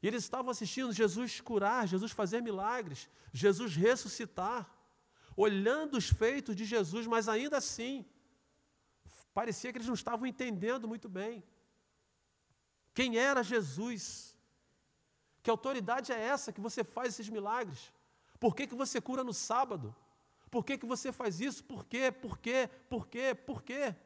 [0.00, 4.72] E eles estavam assistindo Jesus curar, Jesus fazer milagres, Jesus ressuscitar,
[5.36, 8.06] olhando os feitos de Jesus, mas ainda assim,
[9.34, 11.42] parecia que eles não estavam entendendo muito bem.
[12.94, 14.37] Quem era Jesus?
[15.48, 17.90] Que autoridade é essa que você faz esses milagres?
[18.38, 19.96] Por que, que você cura no sábado?
[20.50, 21.64] Por que, que você faz isso?
[21.64, 22.12] Por quê?
[22.12, 22.68] Por quê?
[22.86, 23.34] Por quê?
[23.34, 23.96] Por quê?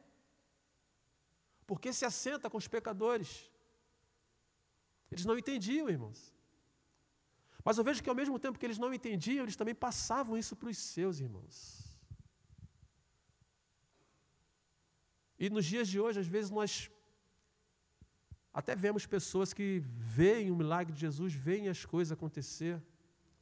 [1.67, 3.51] Porque se assenta com os pecadores.
[5.11, 6.33] Eles não entendiam, irmãos.
[7.61, 10.55] Mas eu vejo que ao mesmo tempo que eles não entendiam, eles também passavam isso
[10.55, 11.57] para os seus irmãos.
[15.37, 16.89] E nos dias de hoje, às vezes, nós
[18.53, 22.81] até vemos pessoas que veem o milagre de Jesus, veem as coisas acontecer,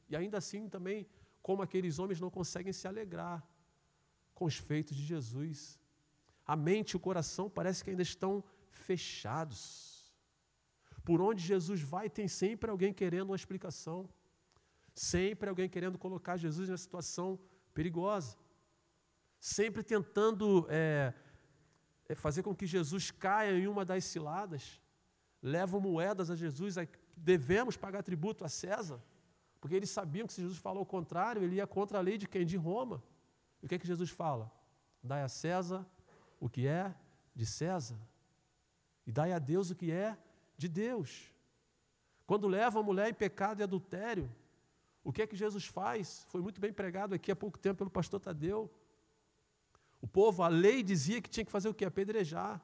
[0.08, 1.06] e ainda assim também,
[1.42, 3.46] como aqueles homens, não conseguem se alegrar
[4.34, 5.78] com os feitos de Jesus.
[6.46, 10.12] A mente e o coração parece que ainda estão fechados.
[11.04, 14.08] Por onde Jesus vai, tem sempre alguém querendo uma explicação.
[14.94, 17.38] Sempre alguém querendo colocar Jesus em uma situação
[17.72, 18.36] perigosa.
[19.38, 21.14] Sempre tentando é
[22.14, 24.81] fazer com que Jesus caia em uma das ciladas.
[25.42, 26.76] Levam moedas a Jesus,
[27.16, 29.02] devemos pagar tributo a César.
[29.60, 32.28] Porque eles sabiam que se Jesus falou o contrário, ele ia contra a lei de
[32.28, 32.46] quem?
[32.46, 33.02] De Roma.
[33.62, 34.50] E o que é que Jesus fala?
[35.02, 35.86] Dai a César
[36.42, 36.92] o que é
[37.32, 37.96] de César.
[39.06, 40.18] E dai a Deus o que é
[40.56, 41.32] de Deus.
[42.26, 44.28] Quando leva a mulher em pecado e adultério,
[45.04, 46.24] o que é que Jesus faz?
[46.28, 48.68] Foi muito bem pregado aqui há pouco tempo pelo pastor Tadeu.
[50.00, 51.84] O povo, a lei dizia que tinha que fazer o quê?
[51.84, 52.60] Apedrejar.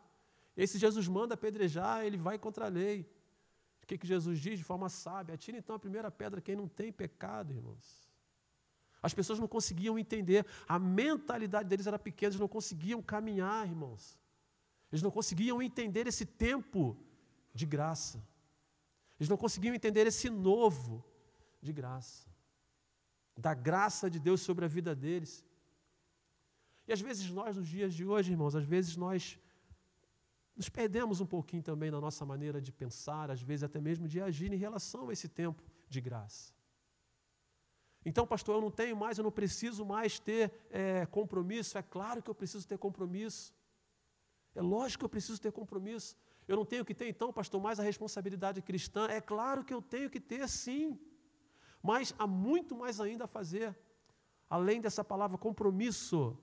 [0.59, 3.09] Esse Jesus manda apedrejar, ele vai contra a lei.
[3.81, 5.37] O que, que Jesus diz de forma sábia?
[5.37, 8.11] Atira então a primeira pedra quem não tem pecado, irmãos.
[9.01, 14.19] As pessoas não conseguiam entender, a mentalidade deles era pequena, eles não conseguiam caminhar, irmãos.
[14.91, 16.97] Eles não conseguiam entender esse tempo
[17.55, 18.21] de graça.
[19.21, 21.05] Eles não conseguiam entender esse novo
[21.63, 22.27] de graça.
[23.37, 25.45] Da graça de Deus sobre a vida deles.
[26.89, 29.39] E às vezes nós, nos dias de hoje, irmãos, às vezes nós
[30.59, 34.21] nos perdemos um pouquinho também na nossa maneira de pensar, às vezes até mesmo de
[34.21, 36.53] agir em relação a esse tempo de graça.
[38.05, 41.79] Então, pastor, eu não tenho mais, eu não preciso mais ter é, compromisso.
[41.79, 43.55] É claro que eu preciso ter compromisso.
[44.53, 46.17] É lógico que eu preciso ter compromisso.
[46.49, 49.07] Eu não tenho que ter, então, pastor, mais a responsabilidade cristã?
[49.07, 50.99] É claro que eu tenho que ter, sim.
[51.81, 53.79] Mas há muito mais ainda a fazer.
[54.51, 56.37] Além dessa palavra compromisso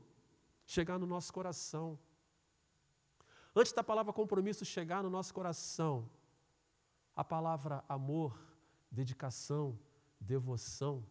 [0.66, 2.00] chegar no nosso coração.
[3.56, 6.10] Antes da palavra compromisso chegar no nosso coração,
[7.16, 8.38] a palavra amor,
[8.92, 9.80] dedicação,
[10.20, 11.06] devoção,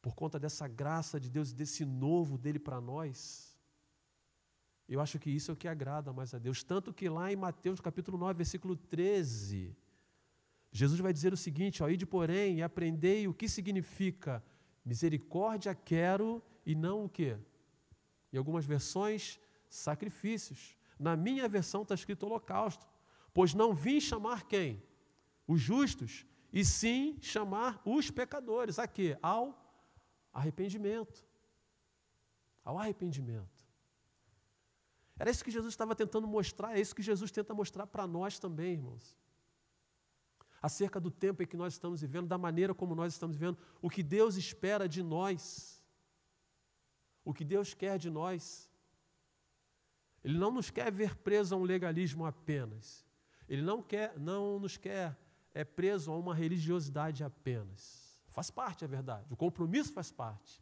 [0.00, 3.58] por conta dessa graça de Deus, desse novo dele para nós,
[4.88, 6.62] eu acho que isso é o que agrada mais a Deus.
[6.62, 9.76] Tanto que lá em Mateus capítulo 9, versículo 13,
[10.70, 14.44] Jesus vai dizer o seguinte: ó, Ide, porém, e aprendei o que significa
[14.84, 17.36] misericórdia quero e não o quê?
[18.32, 20.75] Em algumas versões, sacrifícios.
[20.98, 22.86] Na minha versão está escrito holocausto.
[23.32, 24.82] Pois não vim chamar quem?
[25.46, 28.78] Os justos, e sim chamar os pecadores.
[28.78, 29.18] A quê?
[29.22, 29.54] Ao
[30.32, 31.24] arrependimento.
[32.64, 33.66] Ao arrependimento.
[35.18, 38.38] Era isso que Jesus estava tentando mostrar, é isso que Jesus tenta mostrar para nós
[38.38, 39.16] também, irmãos.
[40.60, 43.88] Acerca do tempo em que nós estamos vivendo, da maneira como nós estamos vivendo, o
[43.88, 45.82] que Deus espera de nós,
[47.24, 48.68] o que Deus quer de nós.
[50.26, 53.06] Ele não nos quer ver presos a um legalismo apenas.
[53.48, 55.16] Ele não, quer, não nos quer
[55.54, 58.20] é, preso a uma religiosidade apenas.
[58.30, 59.32] Faz parte, é verdade.
[59.32, 60.60] O compromisso faz parte.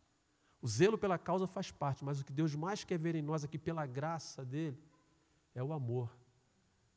[0.61, 3.43] O zelo pela causa faz parte, mas o que Deus mais quer ver em nós
[3.43, 4.79] aqui, pela graça dele,
[5.55, 6.15] é o amor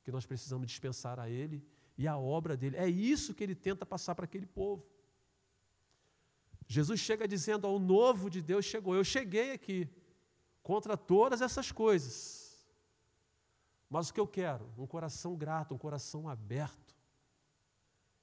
[0.03, 1.65] que nós precisamos dispensar a ele
[1.97, 2.75] e a obra dele.
[2.75, 4.86] É isso que ele tenta passar para aquele povo.
[6.67, 8.93] Jesus chega dizendo: ao novo de Deus chegou.
[8.93, 9.89] Eu cheguei aqui
[10.62, 12.37] contra todas essas coisas.
[13.89, 14.71] Mas o que eu quero?
[14.78, 16.97] Um coração grato, um coração aberto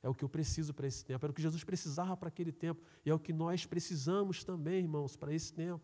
[0.05, 2.53] é o que eu preciso para esse tempo, era o que Jesus precisava para aquele
[2.53, 5.83] tempo, e é o que nós precisamos também, irmãos, para esse tempo.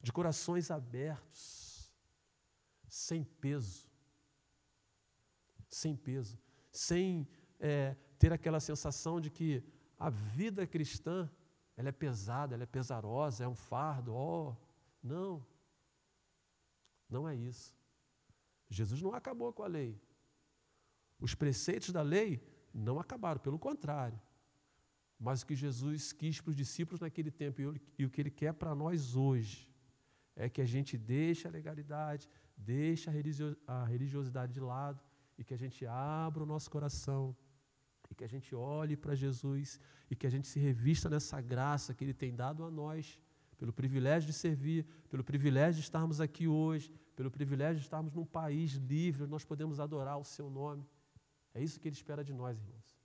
[0.00, 1.92] De corações abertos,
[2.88, 3.90] sem peso,
[5.68, 6.38] sem peso,
[6.70, 9.60] sem é, ter aquela sensação de que
[9.98, 11.28] a vida cristã,
[11.76, 14.14] ela é pesada, ela é pesarosa, é um fardo.
[14.14, 14.54] Oh,
[15.02, 15.44] não.
[17.10, 17.77] Não é isso.
[18.68, 20.00] Jesus não acabou com a lei.
[21.20, 22.40] Os preceitos da lei
[22.72, 24.20] não acabaram, pelo contrário.
[25.18, 27.60] Mas o que Jesus quis para os discípulos naquele tempo
[27.98, 29.68] e o que ele quer para nós hoje
[30.36, 33.10] é que a gente deixe a legalidade, deixe
[33.66, 35.02] a religiosidade de lado
[35.36, 37.36] e que a gente abra o nosso coração
[38.08, 41.92] e que a gente olhe para Jesus e que a gente se revista nessa graça
[41.92, 43.18] que Ele tem dado a nós,
[43.58, 48.24] pelo privilégio de servir, pelo privilégio de estarmos aqui hoje, pelo privilégio de estarmos num
[48.24, 50.88] país livre, nós podemos adorar o Seu nome.
[51.52, 52.96] É isso que Ele espera de nós, irmãos.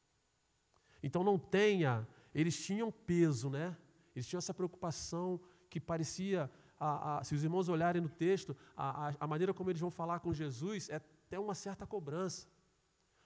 [1.02, 3.76] Então não tenha, eles tinham peso, né?
[4.16, 9.14] Eles tinham essa preocupação que parecia, a, a, se os irmãos olharem no texto, a,
[9.20, 12.48] a, maneira como eles vão falar com Jesus é até uma certa cobrança.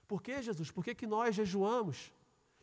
[0.06, 0.70] Por que, Jesus?
[0.70, 2.10] Por que, que nós jejuamos?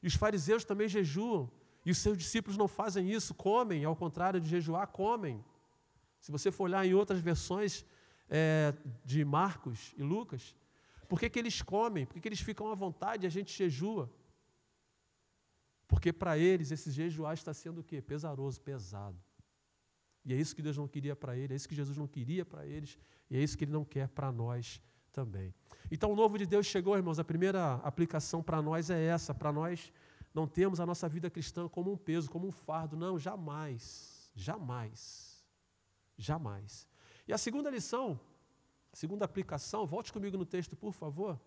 [0.02, 1.52] E os fariseus também jejuam.
[1.86, 5.44] E os seus discípulos não fazem isso, comem, ao contrário de jejuar, comem.
[6.20, 7.86] Se você for olhar em outras versões
[8.28, 10.56] é, de Marcos e Lucas,
[11.08, 12.06] por que, que eles comem?
[12.06, 14.12] Por que, que eles ficam à vontade e a gente jejua?
[15.88, 18.02] Porque para eles esse jejuar está sendo o quê?
[18.02, 19.18] Pesaroso, pesado.
[20.26, 22.44] E é isso que Deus não queria para eles, é isso que Jesus não queria
[22.44, 22.98] para eles,
[23.30, 25.54] e é isso que Ele não quer para nós também.
[25.92, 29.54] Então o novo de Deus chegou, irmãos, a primeira aplicação para nós é essa, para
[29.54, 29.94] nós
[30.36, 35.42] não termos a nossa vida cristã como um peso, como um fardo, não, jamais, jamais,
[36.18, 36.86] jamais.
[37.26, 38.20] E a segunda lição,
[38.92, 41.40] a segunda aplicação, volte comigo no texto, por favor.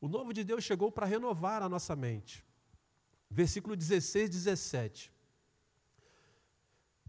[0.00, 2.44] O novo de Deus chegou para renovar a nossa mente.
[3.28, 5.12] Versículo 16, 17.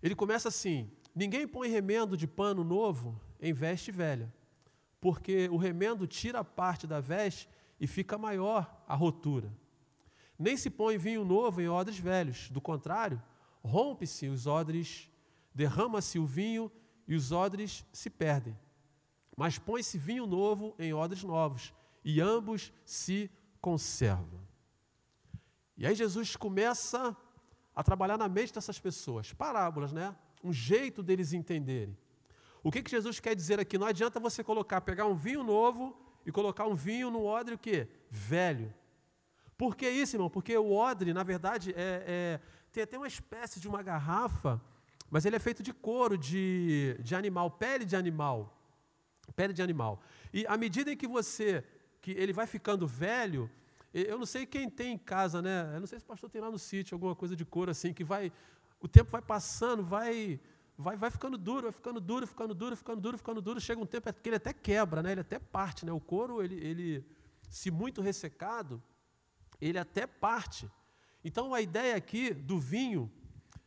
[0.02, 4.34] Ele começa assim: Ninguém põe remendo de pano novo em veste velha,
[5.04, 9.54] porque o remendo tira parte da veste e fica maior a rotura.
[10.40, 13.22] Nem se põe vinho novo em odres velhos, do contrário,
[13.62, 15.12] rompe-se os odres,
[15.54, 16.72] derrama-se o vinho
[17.06, 18.58] e os odres se perdem.
[19.36, 24.40] Mas põe-se vinho novo em odres novos, e ambos se conservam.
[25.76, 27.14] E aí Jesus começa
[27.76, 30.16] a trabalhar na mente dessas pessoas, parábolas, né?
[30.42, 31.98] Um jeito deles entenderem.
[32.64, 33.78] O que, que Jesus quer dizer aqui?
[33.78, 35.96] Não adianta você colocar, pegar um vinho novo
[36.26, 37.88] e colocar um vinho no odre o quê?
[38.10, 38.74] Velho.
[39.58, 40.30] Por que isso, irmão?
[40.30, 42.40] Porque o odre, na verdade, é, é,
[42.72, 44.62] tem até uma espécie de uma garrafa,
[45.12, 48.58] mas ele é feito de couro de, de animal, pele de animal.
[49.36, 50.02] Pele de animal.
[50.34, 51.64] E à medida em que você
[52.04, 53.50] que ele vai ficando velho.
[53.94, 55.72] Eu não sei quem tem em casa, né?
[55.74, 57.94] Eu não sei se o pastor tem lá no sítio alguma coisa de couro assim,
[57.94, 58.32] que vai.
[58.82, 60.38] O tempo vai passando, vai,
[60.78, 63.62] vai, vai ficando duro, vai ficando duro, ficando duro, ficando duro, ficando duro.
[63.62, 65.12] Chega um tempo que ele até quebra, né?
[65.12, 65.92] Ele até parte, né?
[65.92, 67.06] O couro, ele, ele
[67.50, 68.82] se muito ressecado,
[69.60, 70.70] ele até parte.
[71.24, 73.12] Então a ideia aqui do vinho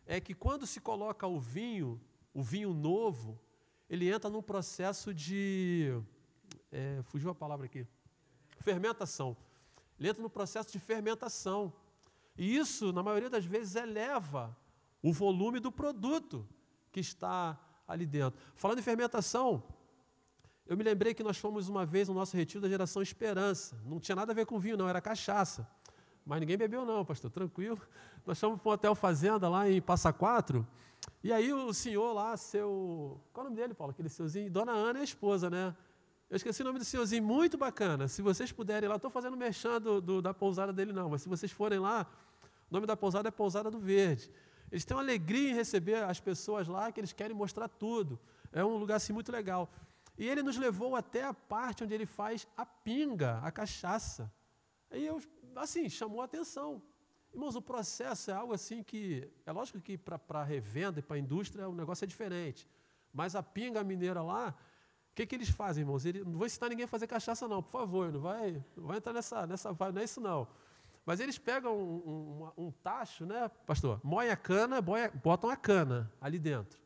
[0.05, 2.01] é que quando se coloca o vinho,
[2.33, 3.39] o vinho novo,
[3.89, 5.93] ele entra num processo de.
[6.71, 7.87] É, fugiu a palavra aqui
[8.67, 9.37] fermentação.
[9.99, 11.73] Ele entra no processo de fermentação.
[12.37, 14.57] E isso, na maioria das vezes, eleva
[15.03, 16.47] o volume do produto
[16.97, 18.41] que está ali dentro.
[18.55, 19.63] Falando em fermentação,
[20.67, 23.79] eu me lembrei que nós fomos uma vez no nosso retiro da geração Esperança.
[23.85, 25.69] Não tinha nada a ver com vinho, não, era cachaça.
[26.25, 27.79] Mas ninguém bebeu, não, pastor, tranquilo.
[28.25, 30.67] Nós fomos para um hotel Fazenda lá em Passa Quatro.
[31.23, 33.21] E aí o senhor lá, seu.
[33.31, 33.91] Qual é o nome dele, Paulo?
[33.91, 34.51] Aquele seuzinho?
[34.51, 35.77] Dona Ana é a esposa, né?
[36.31, 38.09] Eu esqueci o nome do senhorzinho, muito bacana.
[38.09, 41.29] Se vocês puderem lá, estou fazendo merchan do, do, da pousada dele, não, mas se
[41.29, 42.07] vocês forem lá,
[42.71, 44.31] o nome da pousada é Pousada do Verde.
[44.71, 48.19] Eles têm uma alegria em receber as pessoas lá, que eles querem mostrar tudo.
[48.53, 49.71] É um lugar assim muito legal.
[50.19, 54.33] E ele nos levou até a parte onde ele faz a pinga, a cachaça.
[54.91, 55.21] Aí eu,
[55.55, 56.83] assim, chamou a atenção.
[57.33, 61.19] Irmãos, o processo é algo assim que, é lógico que para revenda e para a
[61.19, 62.67] indústria o negócio é diferente.
[63.13, 64.55] Mas a pinga mineira lá,
[65.17, 66.05] que, que eles fazem, irmãos?
[66.05, 68.99] Ele, não vou ensinar ninguém a fazer cachaça, não, por favor, não vai, não vai
[68.99, 70.47] entrar nessa, nessa vibe, não é isso não.
[71.07, 74.01] Mas eles pegam um, um, um tacho, né, pastor?
[74.05, 76.79] Moem a cana, boia, botam a cana ali dentro.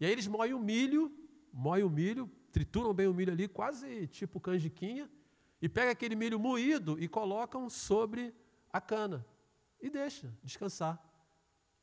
[0.00, 1.12] E aí eles moem o milho,
[1.52, 5.08] moem o milho, trituram bem o milho ali, quase tipo canjiquinha,
[5.60, 8.34] e pega aquele milho moído e colocam sobre
[8.72, 9.24] a cana.
[9.80, 10.98] E deixa descansar.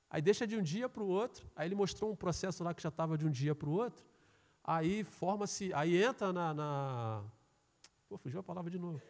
[0.10, 1.48] Aí deixa de um dia para o outro.
[1.56, 4.04] Aí ele mostrou um processo lá que já estava de um dia para o outro
[4.68, 7.24] aí forma-se, aí entra na, na.
[8.10, 9.02] Pô, fugiu a palavra de novo.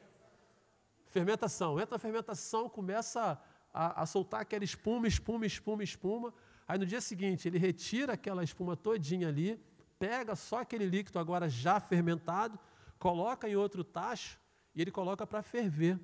[1.18, 1.80] Fermentação.
[1.80, 3.42] Entra na fermentação, começa
[3.74, 6.32] a, a, soltar aquela espuma, espuma, espuma, espuma.
[6.68, 9.60] Aí no dia seguinte ele retira aquela espuma todinha ali,
[9.98, 12.60] pega só aquele líquido agora já fermentado,
[13.00, 14.40] coloca em outro tacho
[14.76, 16.00] e ele coloca para ferver.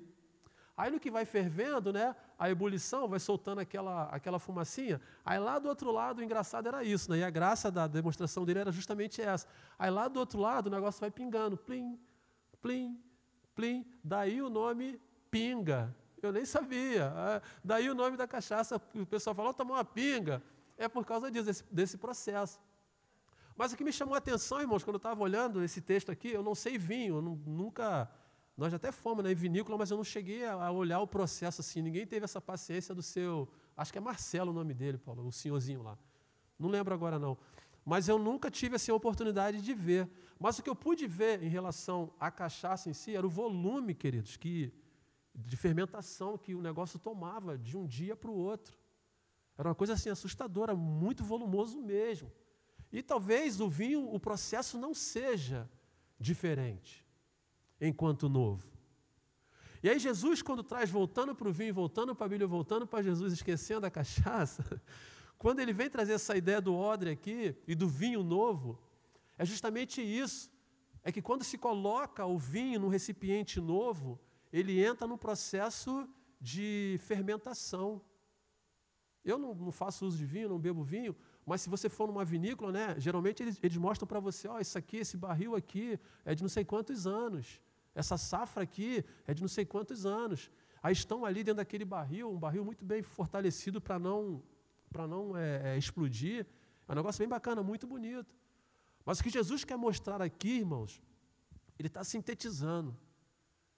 [0.76, 5.00] Aí no que vai fervendo, né, a ebulição vai soltando aquela, aquela fumacinha.
[5.24, 7.18] Aí lá do outro lado, o engraçado era isso, né?
[7.18, 9.46] E a graça da demonstração dele era justamente essa.
[9.78, 11.96] Aí lá do outro lado, o negócio vai pingando, plim,
[12.60, 13.00] plim,
[13.54, 13.84] plim.
[14.02, 15.00] Daí o nome
[15.30, 15.94] pinga.
[16.22, 17.12] Eu nem sabia.
[17.14, 20.42] Ah, daí o nome da cachaça, o pessoal falou, tomar uma pinga.
[20.76, 22.60] É por causa disso, desse, desse processo.
[23.56, 26.30] Mas o que me chamou a atenção, irmãos, quando eu estava olhando esse texto aqui,
[26.30, 28.10] eu não sei vinho, eu nunca
[28.56, 31.82] nós até fomos né, vinícola, mas eu não cheguei a olhar o processo assim.
[31.82, 33.48] Ninguém teve essa paciência do seu.
[33.76, 35.98] Acho que é Marcelo o nome dele, Paulo, o senhorzinho lá.
[36.56, 37.36] Não lembro agora não.
[37.84, 40.08] Mas eu nunca tive assim, a oportunidade de ver.
[40.38, 43.94] Mas o que eu pude ver em relação à cachaça em si era o volume,
[43.94, 44.72] queridos, que,
[45.34, 48.76] de fermentação que o negócio tomava de um dia para o outro.
[49.56, 52.30] Era uma coisa assim assustadora, muito volumoso mesmo.
[52.92, 55.68] E talvez o vinho, o processo não seja
[56.18, 57.04] diferente
[57.80, 58.74] enquanto novo.
[59.82, 63.02] E aí Jesus, quando traz, voltando para o vinho, voltando para a Bíblia, voltando para
[63.02, 64.80] Jesus, esquecendo a cachaça,
[65.36, 68.80] quando ele vem trazer essa ideia do odre aqui e do vinho novo,
[69.38, 70.50] é justamente isso.
[71.02, 74.18] É que quando se coloca o vinho num recipiente novo,
[74.52, 76.08] ele entra no processo
[76.40, 78.00] de fermentação.
[79.24, 81.16] Eu não, não, faço uso de vinho, não bebo vinho,
[81.46, 84.60] mas se você for numa vinícola, né, geralmente eles, eles mostram para você, ó, oh,
[84.60, 87.60] isso aqui, esse barril aqui é de não sei quantos anos.
[87.94, 90.50] Essa safra aqui é de não sei quantos anos.
[90.82, 94.42] Aí estão ali dentro daquele barril, um barril muito bem fortalecido para não,
[94.90, 96.46] pra não é, é, explodir.
[96.86, 98.34] É um negócio bem bacana, muito bonito.
[99.04, 101.02] Mas o que Jesus quer mostrar aqui, irmãos,
[101.78, 102.96] ele está sintetizando.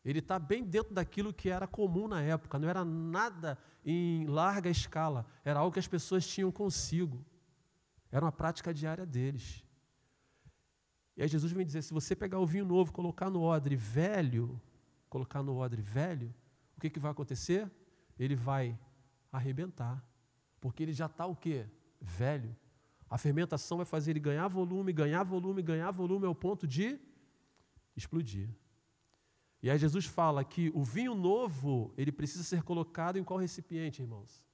[0.05, 4.71] Ele está bem dentro daquilo que era comum na época, não era nada em larga
[4.71, 7.25] escala, era algo que as pessoas tinham consigo.
[8.11, 9.65] Era uma prática diária deles.
[11.17, 14.61] E aí Jesus vem dizer: se você pegar o vinho novo, colocar no odre velho,
[15.09, 16.33] colocar no odre velho,
[16.77, 17.71] o que, que vai acontecer?
[18.19, 18.79] Ele vai
[19.33, 20.05] arrebentar.
[20.61, 21.67] Porque ele já está o quê?
[22.01, 22.55] Velho.
[23.09, 26.99] A fermentação vai fazer ele ganhar volume, ganhar volume, ganhar volume ao ponto de
[27.95, 28.49] explodir.
[29.63, 34.03] E aí Jesus fala que o vinho novo, ele precisa ser colocado em qual recipiente,
[34.03, 34.45] irmãos?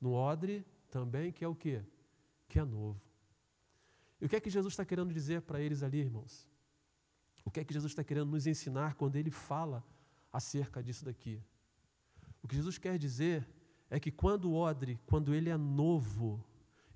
[0.00, 1.82] No odre também, que é o quê?
[2.48, 3.00] Que é novo.
[4.20, 6.48] E o que é que Jesus está querendo dizer para eles ali, irmãos?
[7.44, 9.84] O que é que Jesus está querendo nos ensinar quando ele fala
[10.32, 11.42] acerca disso daqui?
[12.42, 13.46] O que Jesus quer dizer
[13.90, 16.44] é que quando o odre, quando ele é novo,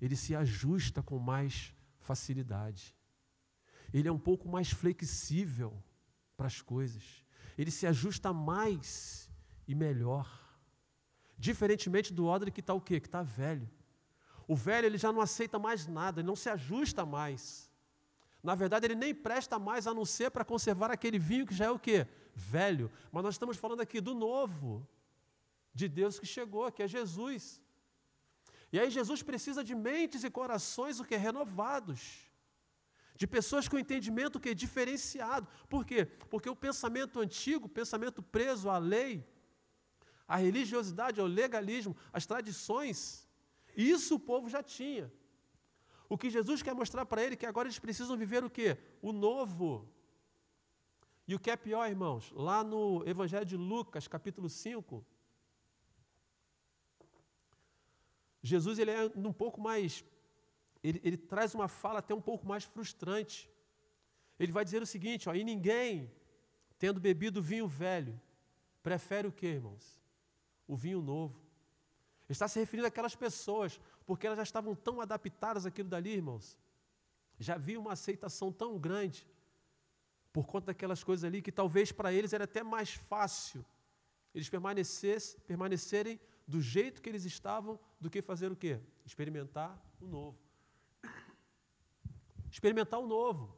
[0.01, 2.95] ele se ajusta com mais facilidade.
[3.93, 5.83] Ele é um pouco mais flexível
[6.37, 7.25] para as coisas.
[7.57, 9.29] Ele se ajusta mais
[9.67, 10.27] e melhor.
[11.37, 12.99] Diferentemente do odre que está o quê?
[12.99, 13.69] Que está velho.
[14.47, 17.69] O velho ele já não aceita mais nada, ele não se ajusta mais.
[18.41, 21.65] Na verdade, ele nem presta mais a não ser para conservar aquele vinho que já
[21.65, 22.07] é o quê?
[22.33, 22.91] Velho.
[23.11, 24.87] Mas nós estamos falando aqui do novo,
[25.73, 27.61] de Deus que chegou, que é Jesus.
[28.71, 32.29] E aí Jesus precisa de mentes e corações o que renovados.
[33.15, 35.47] De pessoas com entendimento que é diferenciado.
[35.67, 36.05] Por quê?
[36.05, 39.27] Porque o pensamento antigo, o pensamento preso à lei,
[40.27, 43.27] à religiosidade, ao legalismo, às tradições,
[43.75, 45.11] isso o povo já tinha.
[46.07, 48.77] O que Jesus quer mostrar para ele é que agora eles precisam viver o quê?
[49.01, 49.87] O novo.
[51.27, 55.05] E o que é pior, irmãos, lá no Evangelho de Lucas, capítulo 5,
[58.49, 60.03] Jesus ele é um pouco mais,
[60.83, 63.49] ele, ele traz uma fala até um pouco mais frustrante.
[64.39, 66.11] Ele vai dizer o seguinte, ó, e ninguém,
[66.77, 68.19] tendo bebido vinho velho,
[68.81, 69.99] prefere o que, irmãos?
[70.67, 71.39] O vinho novo.
[72.27, 76.57] Está se referindo àquelas pessoas, porque elas já estavam tão adaptadas àquilo dali, irmãos.
[77.39, 79.27] Já havia uma aceitação tão grande
[80.31, 83.65] por conta daquelas coisas ali que talvez para eles era até mais fácil
[84.33, 84.49] eles
[85.47, 86.19] permanecerem
[86.49, 88.79] do jeito que eles estavam do que fazer o quê?
[89.05, 90.37] Experimentar o novo.
[92.51, 93.55] Experimentar o novo.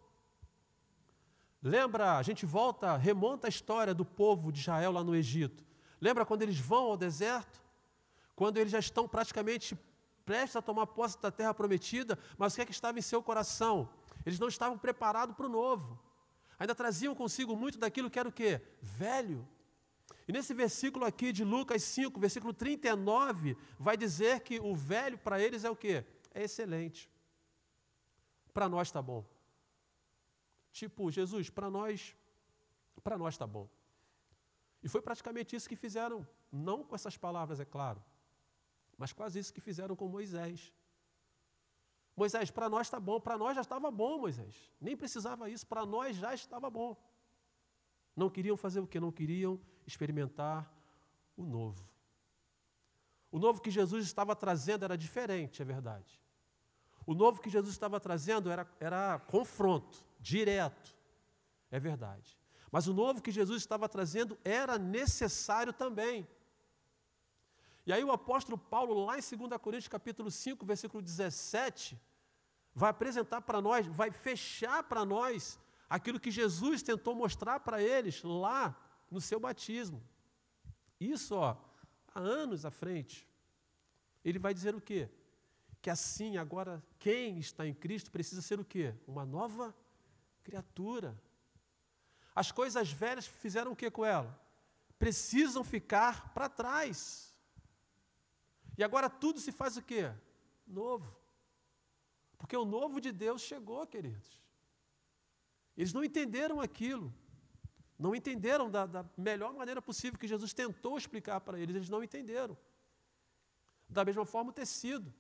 [1.63, 5.63] Lembra, a gente volta, remonta a história do povo de Israel lá no Egito.
[5.99, 7.61] Lembra quando eles vão ao deserto?
[8.41, 9.77] quando eles já estão praticamente
[10.25, 13.21] prestes a tomar posse da terra prometida, mas o que é que estava em seu
[13.21, 13.87] coração?
[14.25, 15.99] Eles não estavam preparados para o novo.
[16.57, 18.59] Ainda traziam consigo muito daquilo que era o quê?
[18.81, 19.47] Velho.
[20.27, 25.41] E nesse versículo aqui de Lucas 5, versículo 39, vai dizer que o velho para
[25.41, 26.05] eles é o quê?
[26.33, 27.09] É excelente.
[28.53, 29.25] Para nós está bom.
[30.71, 32.15] Tipo, Jesus, para nós,
[33.03, 33.69] para nós está bom.
[34.83, 38.03] E foi praticamente isso que fizeram, não com essas palavras, é claro,
[38.97, 40.73] mas quase isso que fizeram com Moisés.
[42.15, 44.55] Moisés, para nós está bom, para nós já estava bom, Moisés.
[44.79, 46.95] Nem precisava isso, para nós já estava bom.
[48.15, 48.99] Não queriam fazer o que?
[48.99, 50.71] Não queriam experimentar
[51.35, 51.83] o novo.
[53.31, 56.19] O novo que Jesus estava trazendo era diferente, é verdade.
[57.05, 60.95] O novo que Jesus estava trazendo era, era confronto, direto,
[61.71, 62.37] é verdade.
[62.71, 66.27] Mas o novo que Jesus estava trazendo era necessário também.
[67.85, 71.99] E aí o apóstolo Paulo, lá em 2 Coríntios capítulo 5, versículo 17,
[72.73, 75.59] vai apresentar para nós, vai fechar para nós
[75.89, 78.75] aquilo que Jesus tentou mostrar para eles lá
[79.11, 80.01] no seu batismo.
[80.99, 81.57] Isso, ó,
[82.07, 83.27] há anos à frente.
[84.23, 85.09] Ele vai dizer o quê?
[85.81, 88.95] Que assim, agora, quem está em Cristo precisa ser o quê?
[89.05, 89.75] Uma nova
[90.43, 91.19] criatura.
[92.33, 94.39] As coisas velhas fizeram o que com ela?
[94.97, 97.35] Precisam ficar para trás.
[98.77, 100.13] E agora tudo se faz o quê?
[100.65, 101.19] Novo.
[102.37, 104.41] Porque o novo de Deus chegou, queridos.
[105.75, 107.13] Eles não entenderam aquilo.
[108.01, 111.75] Não entenderam da, da melhor maneira possível que Jesus tentou explicar para eles.
[111.75, 112.57] Eles não entenderam.
[113.87, 115.13] Da mesma forma, o tecido.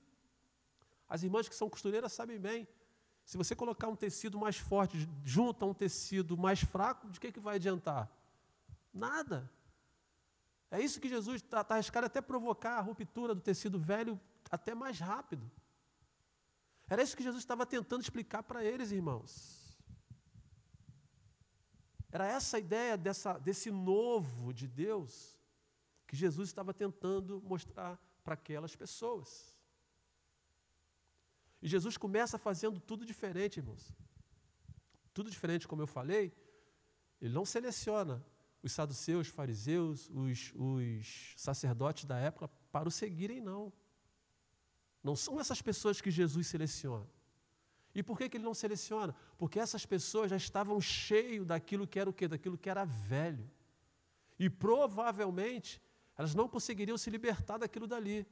[1.07, 2.67] As irmãs que são costureiras sabem bem.
[3.23, 7.31] Se você colocar um tecido mais forte junto a um tecido mais fraco, de que,
[7.31, 8.09] que vai adiantar?
[8.91, 9.47] Nada.
[10.71, 14.19] É isso que Jesus está tá arriscado até provocar a ruptura do tecido velho
[14.49, 15.51] até mais rápido.
[16.89, 19.60] Era isso que Jesus estava tentando explicar para eles, irmãos.
[22.11, 25.37] Era essa a ideia dessa, desse novo de Deus
[26.05, 29.57] que Jesus estava tentando mostrar para aquelas pessoas.
[31.61, 33.95] E Jesus começa fazendo tudo diferente, irmãos.
[35.13, 36.33] Tudo diferente, como eu falei.
[37.21, 38.25] Ele não seleciona
[38.61, 43.71] os saduceus, fariseus, os, os sacerdotes da época para o seguirem, não.
[45.03, 47.07] Não são essas pessoas que Jesus seleciona.
[47.93, 49.15] E por que, que ele não seleciona?
[49.37, 52.27] Porque essas pessoas já estavam cheios daquilo que era o quê?
[52.27, 53.49] Daquilo que era velho.
[54.39, 55.81] E provavelmente
[56.17, 58.25] elas não conseguiriam se libertar daquilo dali.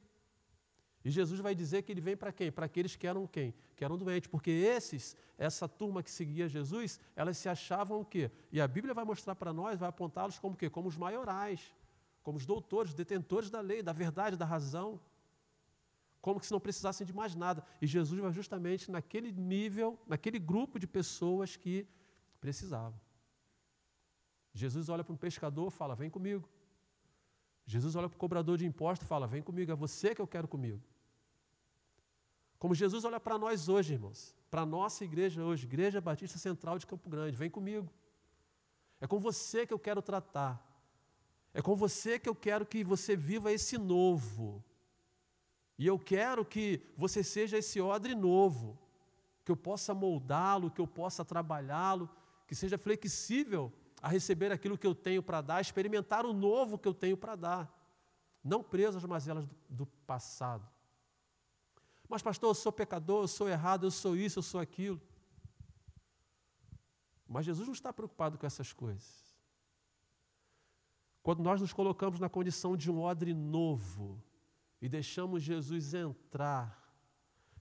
[1.04, 2.52] E Jesus vai dizer que ele vem para quem?
[2.52, 3.54] Para aqueles que eram quem?
[3.74, 4.28] Que eram doentes.
[4.28, 8.30] Porque esses, essa turma que seguia Jesus, elas se achavam o quê?
[8.52, 10.68] E a Bíblia vai mostrar para nós, vai apontá-los como quê?
[10.68, 11.74] Como os maiorais,
[12.22, 15.00] como os doutores, detentores da lei, da verdade, da razão.
[16.20, 17.64] Como se não precisassem de mais nada.
[17.80, 21.86] E Jesus vai justamente naquele nível, naquele grupo de pessoas que
[22.40, 22.98] precisavam.
[24.52, 26.48] Jesus olha para um pescador e fala: Vem comigo.
[27.66, 30.26] Jesus olha para o cobrador de impostos e fala: Vem comigo, é você que eu
[30.26, 30.82] quero comigo.
[32.58, 36.78] Como Jesus olha para nós hoje, irmãos, para a nossa igreja hoje, Igreja Batista Central
[36.78, 37.90] de Campo Grande, vem comigo.
[39.00, 40.66] É com você que eu quero tratar.
[41.54, 44.62] É com você que eu quero que você viva esse novo.
[45.80, 48.78] E eu quero que você seja esse odre novo,
[49.42, 52.06] que eu possa moldá-lo, que eu possa trabalhá-lo,
[52.46, 53.72] que seja flexível
[54.02, 57.34] a receber aquilo que eu tenho para dar, experimentar o novo que eu tenho para
[57.34, 57.74] dar,
[58.44, 60.68] não preso às mazelas do, do passado.
[62.06, 65.00] Mas, pastor, eu sou pecador, eu sou errado, eu sou isso, eu sou aquilo.
[67.26, 69.34] Mas Jesus não está preocupado com essas coisas.
[71.22, 74.22] Quando nós nos colocamos na condição de um odre novo
[74.80, 76.94] e deixamos Jesus entrar,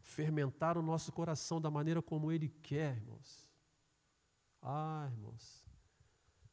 [0.01, 3.49] fermentar o nosso coração da maneira como Ele quer, irmãos.
[4.61, 5.65] Ah, irmãos,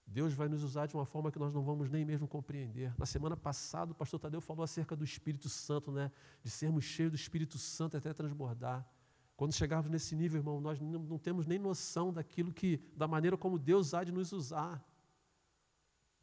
[0.06, 2.94] Deus vai nos usar de uma forma que nós não vamos nem mesmo compreender.
[2.96, 6.12] Na semana passada, o pastor Tadeu falou acerca do Espírito Santo, né?
[6.42, 8.88] De sermos cheios do Espírito Santo até transbordar.
[9.36, 13.58] Quando chegarmos nesse nível, irmão, nós não, temos nem noção daquilo que, da maneira como
[13.58, 14.82] Deus há de nos usar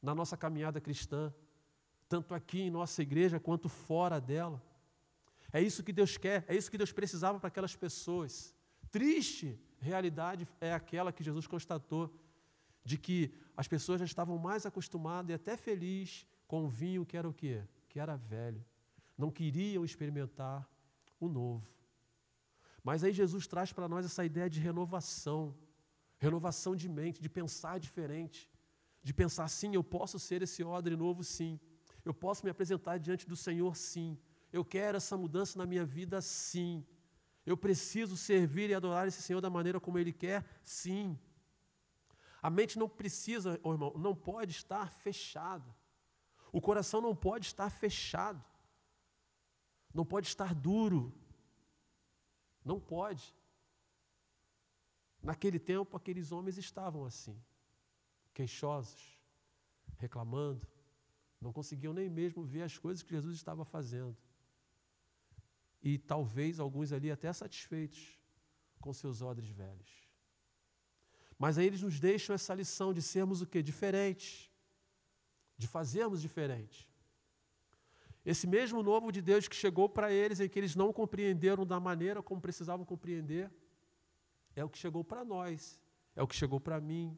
[0.02, 1.34] na nossa caminhada cristã,
[2.14, 4.62] tanto aqui em nossa igreja quanto fora dela.
[5.52, 8.54] É isso que Deus quer, é isso que Deus precisava para aquelas pessoas.
[8.92, 12.16] Triste realidade é aquela que Jesus constatou
[12.86, 17.18] de que as pessoas já estavam mais acostumadas e até felizes com o vinho que
[17.18, 17.64] era o quê?
[17.90, 18.64] Que era velho.
[19.18, 20.70] Não queriam experimentar
[21.20, 21.66] o novo.
[22.84, 25.56] Mas aí Jesus traz para nós essa ideia de renovação,
[26.20, 28.52] renovação de mente, de pensar diferente,
[29.02, 31.60] de pensar sim, eu posso ser esse odre novo, sim.
[32.04, 34.18] Eu posso me apresentar diante do Senhor, sim.
[34.52, 36.86] Eu quero essa mudança na minha vida, sim.
[37.46, 41.18] Eu preciso servir e adorar esse Senhor da maneira como Ele quer, sim.
[42.42, 45.76] A mente não precisa, oh irmão, não pode estar fechada.
[46.52, 48.44] O coração não pode estar fechado.
[49.94, 51.14] Não pode estar duro.
[52.64, 53.36] Não pode.
[55.22, 57.42] Naquele tempo, aqueles homens estavam assim,
[58.34, 59.18] queixosos,
[59.98, 60.68] reclamando,
[61.44, 64.18] não conseguiam nem mesmo ver as coisas que Jesus estava fazendo.
[65.82, 68.20] E talvez alguns ali até satisfeitos
[68.80, 69.92] com seus odres velhos.
[71.38, 73.62] Mas aí eles nos deixam essa lição de sermos o quê?
[73.62, 74.50] Diferentes.
[75.58, 76.90] De fazermos diferente.
[78.26, 81.80] Esse mesmo novo de Deus que chegou para eles em que eles não compreenderam da
[81.80, 83.52] maneira como precisavam compreender,
[84.56, 85.82] é o que chegou para nós,
[86.16, 87.18] é o que chegou para mim,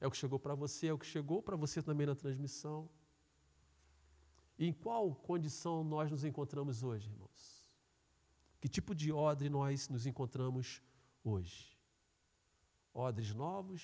[0.00, 2.90] é o que chegou para você, é o que chegou para você também na transmissão.
[4.64, 7.66] Em qual condição nós nos encontramos hoje, irmãos?
[8.60, 10.80] Que tipo de odre nós nos encontramos
[11.24, 11.76] hoje?
[12.94, 13.82] Odres novos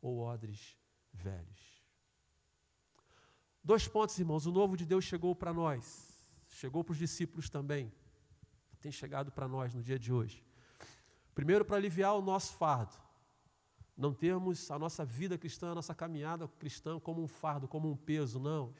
[0.00, 0.78] ou odres
[1.12, 1.84] velhos?
[3.62, 4.46] Dois pontos, irmãos.
[4.46, 7.92] O novo de Deus chegou para nós, chegou para os discípulos também,
[8.80, 10.42] tem chegado para nós no dia de hoje.
[11.34, 12.96] Primeiro, para aliviar o nosso fardo,
[13.94, 17.96] não termos a nossa vida cristã, a nossa caminhada cristã como um fardo, como um
[17.96, 18.72] peso, não,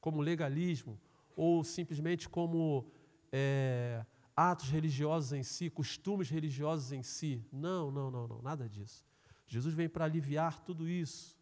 [0.00, 1.00] como legalismo,
[1.36, 2.90] ou simplesmente como
[3.32, 4.04] é,
[4.36, 7.44] atos religiosos em si, costumes religiosos em si.
[7.52, 9.04] Não, não, não, não, nada disso.
[9.46, 11.36] Jesus vem para aliviar tudo isso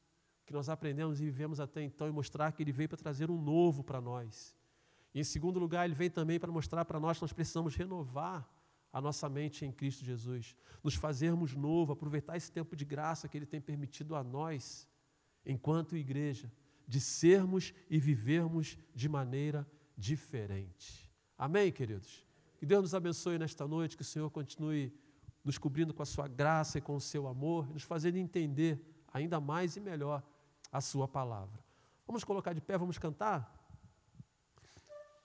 [0.47, 3.41] que nós aprendemos e vivemos até então e mostrar que ele veio para trazer um
[3.41, 4.57] novo para nós.
[5.13, 8.49] E em segundo lugar, ele vem também para mostrar para nós que nós precisamos renovar
[8.93, 13.37] a nossa mente em Cristo Jesus, nos fazermos novo, aproveitar esse tempo de graça que
[13.37, 14.89] ele tem permitido a nós,
[15.45, 16.51] enquanto igreja,
[16.87, 19.67] de sermos e vivermos de maneira
[19.97, 21.11] diferente.
[21.37, 22.25] Amém, queridos?
[22.59, 24.93] Que Deus nos abençoe nesta noite, que o Senhor continue
[25.45, 28.81] nos cobrindo com a sua graça e com o seu amor, nos fazendo entender
[29.13, 30.23] ainda mais e melhor
[30.73, 31.65] a Sua palavra.
[32.07, 33.53] Vamos colocar de pé, vamos cantar?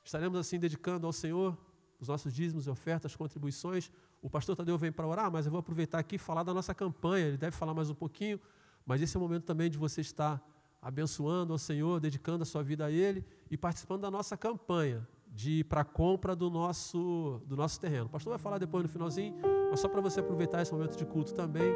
[0.03, 1.57] Estaremos assim dedicando ao Senhor
[1.99, 3.91] os nossos dízimos e ofertas, contribuições.
[4.21, 6.73] O pastor Tadeu vem para orar, mas eu vou aproveitar aqui e falar da nossa
[6.73, 7.27] campanha.
[7.27, 8.39] Ele deve falar mais um pouquinho,
[8.85, 10.41] mas esse é o momento também de você estar
[10.81, 15.63] abençoando ao Senhor, dedicando a sua vida a Ele e participando da nossa campanha de
[15.63, 18.05] para compra do nosso, do nosso terreno.
[18.05, 19.35] O pastor vai falar depois no finalzinho,
[19.69, 21.71] mas só para você aproveitar esse momento de culto também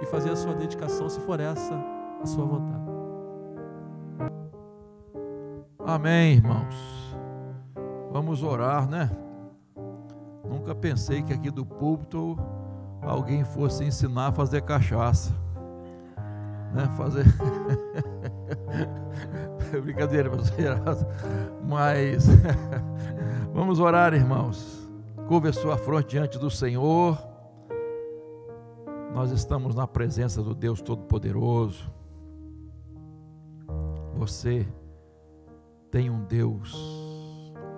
[0.00, 1.74] e fazer a sua dedicação, se for essa
[2.22, 2.84] a sua vontade.
[5.86, 6.74] Amém, irmãos.
[8.10, 9.10] Vamos orar, né?
[10.48, 12.38] Nunca pensei que aqui do púlpito
[13.02, 15.43] alguém fosse ensinar a fazer cachaça.
[16.74, 16.88] Né?
[16.96, 17.24] Fazer.
[19.82, 20.30] Brincadeira,
[21.62, 22.26] mas
[23.54, 24.90] vamos orar, irmãos.
[25.28, 27.16] Curva a sua fronte diante do Senhor.
[29.14, 31.90] Nós estamos na presença do Deus Todo-Poderoso.
[34.16, 34.66] Você
[35.90, 36.74] tem um Deus,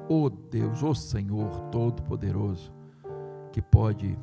[0.09, 2.73] o Deus, o Senhor Todo-Poderoso,
[3.53, 4.19] que pode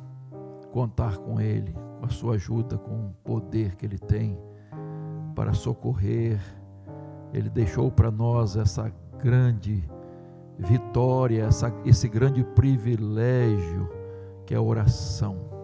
[0.72, 4.36] contar com Ele, com a sua ajuda, com o poder que Ele tem
[5.34, 6.40] para socorrer.
[7.32, 9.82] Ele deixou para nós essa grande
[10.58, 13.90] vitória, essa, esse grande privilégio
[14.46, 15.54] que é a oração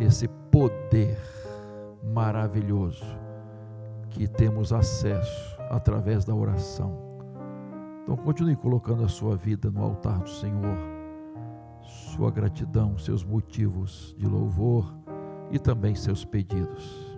[0.00, 1.18] esse poder
[2.02, 3.04] maravilhoso
[4.08, 6.98] que temos acesso através da oração.
[8.02, 10.78] Então continue colocando a sua vida no altar do Senhor,
[11.82, 14.92] sua gratidão, seus motivos de louvor
[15.50, 17.09] e também seus pedidos.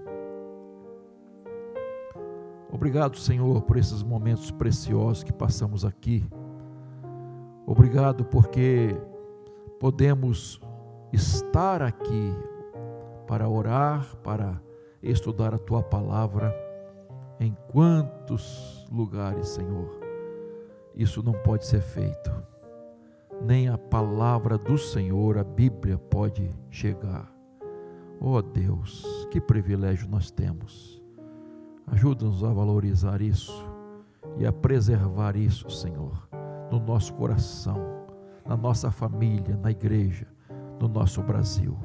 [2.73, 6.25] Obrigado, Senhor, por esses momentos preciosos que passamos aqui.
[7.67, 8.97] Obrigado porque
[9.79, 10.59] podemos
[11.13, 12.35] estar aqui
[13.27, 14.59] para orar, para
[15.03, 16.51] estudar a tua palavra.
[17.39, 19.91] Em quantos lugares, Senhor,
[20.95, 22.33] isso não pode ser feito.
[23.45, 27.31] Nem a palavra do Senhor, a Bíblia, pode chegar.
[28.19, 30.92] Oh Deus, que privilégio nós temos.
[31.87, 33.53] Ajuda-nos a valorizar isso
[34.37, 36.29] e a preservar isso, Senhor,
[36.71, 37.79] no nosso coração,
[38.47, 40.27] na nossa família, na igreja,
[40.81, 41.77] no nosso Brasil.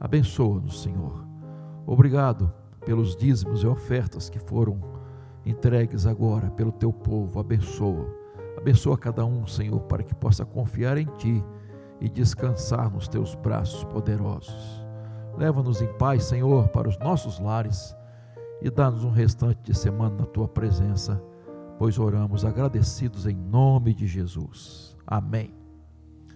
[0.00, 1.24] Abençoa-nos, Senhor.
[1.86, 2.52] Obrigado
[2.84, 4.80] pelos dízimos e ofertas que foram
[5.44, 7.38] entregues agora pelo teu povo.
[7.38, 8.06] Abençoa.
[8.58, 11.44] Abençoa cada um, Senhor, para que possa confiar em ti
[12.00, 14.84] e descansar nos teus braços poderosos.
[15.36, 17.94] Leva-nos em paz, Senhor, para os nossos lares
[18.60, 21.22] e dá-nos um restante de semana na tua presença,
[21.78, 24.96] pois oramos agradecidos em nome de Jesus.
[25.06, 25.55] Amém.